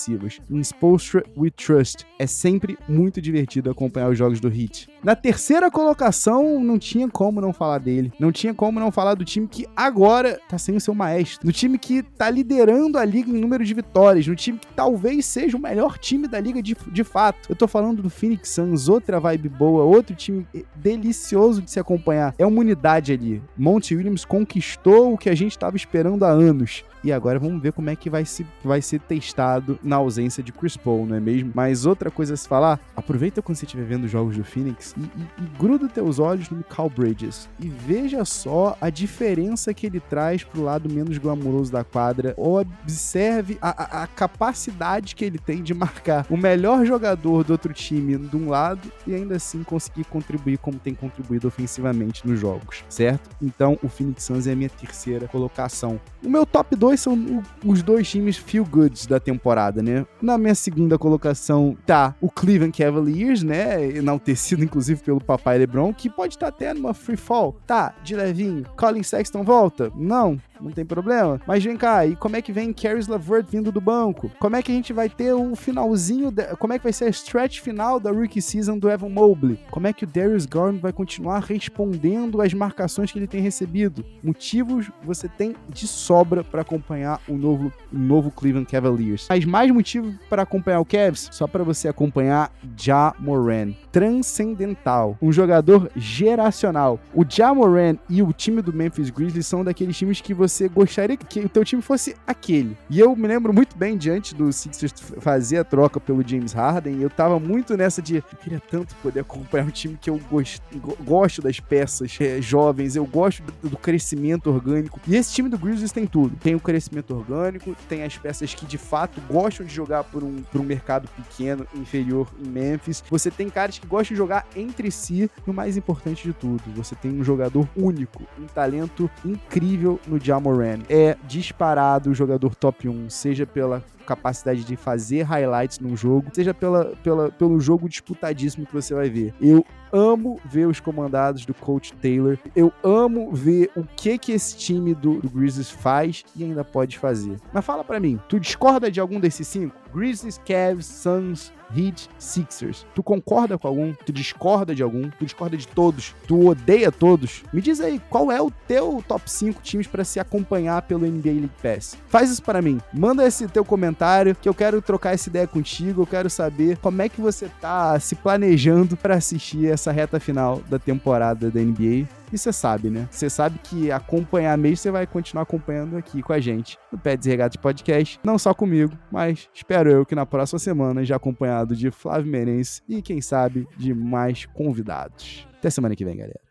Em 0.49 0.59
Spoelstra 0.61 1.23
We 1.37 1.49
Trust. 1.49 2.05
É 2.19 2.27
sempre 2.27 2.77
muito 2.87 3.21
divertido 3.21 3.69
acompanhar 3.69 4.09
os 4.09 4.17
jogos 4.17 4.39
do 4.39 4.47
Heat. 4.47 4.87
Na 5.05 5.15
terceira 5.15 5.69
colocação, 5.69 6.59
não 6.63 6.79
tinha 6.79 7.07
como 7.07 7.39
não 7.39 7.53
falar 7.53 7.77
dele. 7.77 8.11
Não 8.19 8.31
tinha 8.31 8.55
como 8.55 8.79
não 8.79 8.91
falar 8.91 9.13
do 9.13 9.23
time 9.23 9.47
que 9.47 9.67
agora 9.75 10.39
tá 10.49 10.57
sem 10.57 10.75
o 10.75 10.81
seu 10.81 10.95
maestro. 10.95 11.45
No 11.45 11.53
time 11.53 11.77
que 11.77 12.01
tá 12.01 12.27
liderando 12.27 12.97
a 12.97 13.05
liga 13.05 13.29
em 13.29 13.39
número 13.39 13.63
de 13.63 13.71
vitórias. 13.71 14.25
No 14.25 14.35
time 14.35 14.57
que 14.57 14.65
talvez 14.73 15.27
seja 15.27 15.57
o 15.57 15.59
melhor 15.59 15.99
time 15.99 16.27
da 16.27 16.39
liga 16.39 16.59
de, 16.59 16.75
de 16.91 17.03
fato. 17.03 17.47
Eu 17.47 17.55
tô 17.55 17.67
falando 17.67 18.01
do 18.01 18.09
Phoenix 18.09 18.49
Suns, 18.49 18.89
outra 18.89 19.19
vibe 19.19 19.47
boa, 19.47 19.83
outro 19.83 20.15
time 20.15 20.47
delicioso 20.75 21.61
de 21.61 21.69
se 21.69 21.79
acompanhar. 21.79 22.33
É 22.39 22.45
uma 22.47 22.61
unidade 22.61 23.13
ali. 23.13 23.43
Monty 23.55 23.95
Williams 23.95 24.25
conquistou 24.25 25.13
o 25.13 25.17
que 25.19 25.29
a 25.29 25.35
gente 25.35 25.55
tava 25.55 25.77
esperando 25.77 26.25
há 26.25 26.29
anos. 26.29 26.83
E 27.03 27.13
agora 27.13 27.37
vamos 27.37 27.61
ver 27.61 27.71
como 27.71 27.91
é 27.91 27.95
que 27.95 28.09
vai, 28.09 28.25
se, 28.25 28.43
vai 28.63 28.81
ser 28.81 28.99
testado 28.99 29.77
na 29.83 29.97
ausência 29.97 30.41
de 30.41 30.51
Chris 30.51 30.75
Paul, 30.75 31.05
não 31.05 31.15
é 31.15 31.19
mesmo? 31.19 31.51
Mas 31.53 31.85
outra 31.85 32.09
coisa 32.09 32.33
a 32.33 32.37
se 32.37 32.47
falar, 32.47 32.79
aproveita 32.95 33.43
quando 33.43 33.55
você 33.55 33.65
estiver 33.65 33.85
vendo 33.85 34.05
os 34.05 34.11
jogos 34.11 34.35
do 34.35 34.43
Phoenix 34.43 34.94
e, 34.97 35.01
e, 35.01 35.43
e 35.43 35.57
gruda 35.57 35.87
teus 35.87 36.19
olhos 36.19 36.49
no 36.49 36.63
Cal 36.63 36.89
Bridges 36.89 37.49
e 37.59 37.67
veja 37.67 38.23
só 38.25 38.77
a 38.79 38.89
diferença 38.89 39.73
que 39.73 39.85
ele 39.85 39.99
traz 39.99 40.43
pro 40.43 40.61
lado 40.61 40.89
menos 40.89 41.17
glamouroso 41.17 41.71
da 41.71 41.83
quadra. 41.83 42.33
Ou 42.37 42.59
observe 42.59 43.57
a, 43.61 43.99
a, 43.99 44.03
a 44.03 44.07
capacidade 44.07 45.15
que 45.15 45.25
ele 45.25 45.37
tem 45.37 45.61
de 45.61 45.73
marcar 45.73 46.25
o 46.29 46.37
melhor 46.37 46.85
jogador 46.85 47.43
do 47.43 47.51
outro 47.51 47.73
time 47.73 48.17
de 48.17 48.35
um 48.35 48.49
lado 48.49 48.91
e 49.05 49.13
ainda 49.13 49.35
assim 49.35 49.63
conseguir 49.63 50.05
contribuir 50.05 50.57
como 50.57 50.79
tem 50.79 50.93
contribuído 50.93 51.47
ofensivamente 51.47 52.27
nos 52.27 52.39
jogos, 52.39 52.83
certo? 52.89 53.29
Então 53.41 53.77
o 53.83 53.89
Phoenix 53.89 54.23
Suns 54.23 54.47
é 54.47 54.53
a 54.53 54.55
minha 54.55 54.69
terceira 54.69 55.27
colocação. 55.27 55.99
O 56.23 56.29
meu 56.29 56.45
top 56.45 56.75
2 56.75 56.99
são 56.99 57.43
os 57.63 57.83
dois 57.83 58.09
times 58.09 58.37
feel 58.37 58.65
goods 58.65 59.05
da 59.05 59.19
temporada, 59.19 59.81
né? 59.81 60.05
Na 60.21 60.37
minha 60.37 60.55
segunda 60.55 60.97
colocação 60.97 61.77
tá 61.85 62.15
o 62.21 62.29
Cleveland 62.29 62.77
Cavaliers, 62.77 63.43
né? 63.43 63.85
Enaltecido 63.89 64.63
inclusive 64.63 64.84
pelo 65.03 65.19
papai 65.19 65.57
LeBron, 65.57 65.93
que 65.93 66.09
pode 66.09 66.35
estar 66.35 66.51
tá 66.51 66.55
até 66.55 66.73
numa 66.73 66.93
free 66.93 67.17
fall. 67.17 67.55
Tá, 67.65 67.93
de 68.03 68.15
levinho. 68.15 68.65
Colin 68.77 69.03
Sexton 69.03 69.43
volta? 69.43 69.91
Não 69.95 70.39
não 70.59 70.71
tem 70.71 70.85
problema. 70.85 71.39
Mas 71.45 71.63
vem 71.63 71.77
cá, 71.77 72.05
e 72.05 72.15
como 72.15 72.35
é 72.35 72.41
que 72.41 72.51
vem 72.51 72.73
Caris 72.73 73.07
LeVert 73.07 73.45
vindo 73.49 73.71
do 73.71 73.81
banco? 73.81 74.31
Como 74.39 74.55
é 74.55 74.61
que 74.61 74.71
a 74.71 74.75
gente 74.75 74.93
vai 74.93 75.09
ter 75.09 75.33
o 75.33 75.55
finalzinho, 75.55 76.31
de... 76.31 76.43
como 76.57 76.73
é 76.73 76.77
que 76.77 76.83
vai 76.83 76.93
ser 76.93 77.05
a 77.05 77.09
stretch 77.09 77.59
final 77.59 77.99
da 77.99 78.11
rookie 78.11 78.41
season 78.41 78.77
do 78.77 78.89
Evan 78.89 79.09
Mobley? 79.09 79.59
Como 79.69 79.87
é 79.87 79.93
que 79.93 80.03
o 80.03 80.07
Darius 80.07 80.45
Garland 80.45 80.79
vai 80.79 80.93
continuar 80.93 81.39
respondendo 81.39 82.41
às 82.41 82.53
marcações 82.53 83.11
que 83.11 83.19
ele 83.19 83.27
tem 83.27 83.41
recebido? 83.41 84.05
Motivos 84.23 84.91
você 85.03 85.27
tem 85.27 85.55
de 85.69 85.87
sobra 85.87 86.43
para 86.43 86.61
acompanhar 86.61 87.19
o 87.27 87.37
novo, 87.37 87.71
o 87.91 87.97
novo 87.97 88.31
Cleveland 88.31 88.69
Cavaliers. 88.69 89.27
Mas 89.29 89.45
mais 89.45 89.71
motivo 89.71 90.13
para 90.29 90.43
acompanhar 90.43 90.79
o 90.79 90.85
Cavs? 90.85 91.29
Só 91.31 91.47
para 91.47 91.63
você 91.63 91.87
acompanhar 91.87 92.51
Ja 92.77 93.13
Moran. 93.19 93.73
Transcendental. 93.91 95.17
Um 95.21 95.31
jogador 95.31 95.91
geracional. 95.95 96.99
O 97.13 97.23
Ja 97.27 97.53
Moran 97.53 97.97
e 98.09 98.21
o 98.21 98.31
time 98.31 98.61
do 98.61 98.73
Memphis 98.73 99.09
Grizzlies 99.09 99.47
são 99.47 99.63
daqueles 99.63 99.97
times 99.97 100.21
que 100.21 100.33
você 100.33 100.44
você 100.47 100.67
gostaria 100.67 101.17
que 101.17 101.39
o 101.39 101.49
teu 101.49 101.63
time 101.63 101.81
fosse 101.81 102.15
aquele. 102.25 102.77
E 102.89 102.99
eu 102.99 103.15
me 103.15 103.27
lembro 103.27 103.53
muito 103.53 103.75
bem, 103.75 103.97
diante 103.97 104.33
do 104.35 104.51
Sixers 104.53 104.93
fazer 105.19 105.57
a 105.57 105.63
troca 105.63 105.99
pelo 105.99 106.25
James 106.27 106.53
Harden, 106.53 107.01
eu 107.01 107.09
tava 107.09 107.39
muito 107.39 107.75
nessa 107.75 108.01
de, 108.01 108.17
eu 108.17 108.37
queria 108.41 108.59
tanto 108.59 108.95
poder 108.95 109.21
acompanhar 109.21 109.65
um 109.65 109.71
time 109.71 109.97
que 109.99 110.09
eu 110.09 110.19
gosto, 110.29 110.61
gosto 111.03 111.41
das 111.41 111.59
peças 111.59 112.17
é, 112.19 112.41
jovens, 112.41 112.95
eu 112.95 113.05
gosto 113.05 113.43
do, 113.43 113.69
do, 113.69 113.77
crescimento 113.77 114.49
orgânico. 114.49 114.99
E 115.07 115.15
esse 115.15 115.33
time 115.33 115.49
do 115.49 115.57
Grizzlies 115.57 115.91
tem 115.91 116.05
tudo. 116.05 116.35
Tem 116.37 116.55
o 116.55 116.59
crescimento 116.59 117.15
orgânico, 117.15 117.75
tem 117.89 118.03
as 118.03 118.17
peças 118.17 118.53
que 118.53 118.65
de 118.65 118.77
fato 118.77 119.21
gostam 119.29 119.65
de 119.65 119.73
jogar 119.73 120.03
por 120.03 120.23
um, 120.23 120.41
por 120.43 120.61
um 120.61 120.63
mercado 120.63 121.07
pequeno, 121.09 121.67
inferior 121.75 122.27
em 122.39 122.47
Memphis. 122.47 123.03
Você 123.09 123.29
tem 123.31 123.49
caras 123.49 123.77
que 123.77 123.87
gostam 123.87 124.13
de 124.13 124.17
jogar 124.17 124.47
entre 124.55 124.91
si. 124.91 125.29
E 125.45 125.49
o 125.49 125.53
mais 125.53 125.77
importante 125.77 126.23
de 126.23 126.33
tudo, 126.33 126.61
você 126.75 126.95
tem 126.95 127.11
um 127.11 127.23
jogador 127.23 127.67
único, 127.75 128.23
um 128.39 128.45
talento 128.45 129.09
incrível 129.23 129.99
no 130.07 130.19
Jamal 130.19 130.34
Moran 130.39 130.79
é 130.89 131.17
disparado 131.27 132.09
o 132.09 132.13
jogador 132.13 132.55
top 132.55 132.87
1, 132.87 133.09
seja 133.09 133.45
pela 133.45 133.83
capacidade 134.05 134.63
de 134.63 134.75
fazer 134.75 135.23
highlights 135.23 135.79
num 135.79 135.97
jogo, 135.97 136.29
seja 136.33 136.53
pela, 136.53 136.93
pela, 137.03 137.31
pelo 137.31 137.59
jogo 137.59 137.89
disputadíssimo 137.89 138.65
que 138.65 138.73
você 138.73 138.93
vai 138.93 139.09
ver. 139.09 139.33
Eu 139.41 139.65
amo 139.91 140.39
ver 140.45 140.67
os 140.67 140.79
comandados 140.79 141.45
do 141.45 141.53
Coach 141.53 141.93
Taylor. 141.93 142.37
Eu 142.55 142.71
amo 142.83 143.31
ver 143.33 143.71
o 143.75 143.83
que 143.83 144.17
que 144.17 144.31
esse 144.31 144.57
time 144.57 144.93
do, 144.93 145.19
do 145.21 145.29
Grizzlies 145.29 145.69
faz 145.69 146.23
e 146.35 146.43
ainda 146.43 146.63
pode 146.63 146.97
fazer. 146.97 147.37
Mas 147.53 147.65
fala 147.65 147.83
para 147.83 147.99
mim, 147.99 148.19
tu 148.27 148.39
discorda 148.39 148.91
de 148.91 148.99
algum 148.99 149.19
desses 149.19 149.47
cinco? 149.47 149.75
Grizzlies, 149.93 150.39
Cavs, 150.45 150.85
Suns, 150.85 151.53
Heat, 151.75 152.09
Sixers. 152.19 152.85
Tu 152.93 153.01
concorda 153.01 153.57
com 153.57 153.67
algum? 153.67 153.93
Tu 154.05 154.11
discorda 154.11 154.75
de 154.75 154.83
algum? 154.83 155.09
Tu 155.09 155.25
discorda 155.25 155.55
de 155.55 155.67
todos? 155.67 156.13
Tu 156.27 156.47
odeia 156.47 156.91
todos? 156.91 157.43
Me 157.53 157.61
diz 157.61 157.79
aí, 157.79 158.01
qual 158.09 158.31
é 158.31 158.41
o 158.41 158.51
teu 158.67 159.03
top 159.07 159.29
5 159.29 159.61
times 159.61 159.87
para 159.87 160.03
se 160.03 160.19
acompanhar 160.19 160.81
pelo 160.81 161.05
NBA 161.05 161.29
League 161.29 161.51
Pass? 161.61 161.97
Faz 162.07 162.29
isso 162.29 162.43
para 162.43 162.61
mim. 162.61 162.79
Manda 162.93 163.25
esse 163.25 163.47
teu 163.47 163.63
comentário 163.63 164.35
que 164.35 164.49
eu 164.49 164.53
quero 164.53 164.81
trocar 164.81 165.13
essa 165.13 165.29
ideia 165.29 165.47
contigo. 165.47 166.01
Eu 166.01 166.07
quero 166.07 166.29
saber 166.29 166.77
como 166.77 167.01
é 167.01 167.07
que 167.07 167.21
você 167.21 167.49
tá 167.61 167.97
se 167.99 168.15
planejando 168.15 168.97
para 168.97 169.15
assistir 169.15 169.67
essa 169.67 169.84
reta 169.91 170.19
final 170.19 170.61
da 170.69 170.79
temporada 170.79 171.49
da 171.49 171.59
NBA. 171.59 172.07
E 172.33 172.37
você 172.37 172.51
sabe, 172.51 172.89
né? 172.89 173.07
Você 173.11 173.29
sabe 173.29 173.59
que 173.63 173.91
acompanhar 173.91 174.57
mesmo, 174.57 174.77
você 174.77 174.91
vai 174.91 175.07
continuar 175.07 175.43
acompanhando 175.43 175.97
aqui 175.97 176.21
com 176.21 176.33
a 176.33 176.39
gente 176.39 176.77
no 176.91 176.97
Pets 176.97 177.25
e 177.25 177.29
Regatas 177.29 177.55
Podcast. 177.55 178.19
Não 178.23 178.37
só 178.37 178.53
comigo, 178.53 178.97
mas 179.11 179.49
espero 179.53 179.89
eu 179.89 180.05
que 180.05 180.15
na 180.15 180.25
próxima 180.25 180.59
semana, 180.59 181.05
já 181.05 181.15
acompanhado 181.15 181.75
de 181.75 181.91
Flávio 181.91 182.31
Merense 182.31 182.81
e 182.89 183.01
quem 183.01 183.21
sabe 183.21 183.67
de 183.77 183.93
mais 183.93 184.45
convidados. 184.45 185.47
Até 185.57 185.69
semana 185.69 185.95
que 185.95 186.03
vem, 186.03 186.17
galera. 186.17 186.44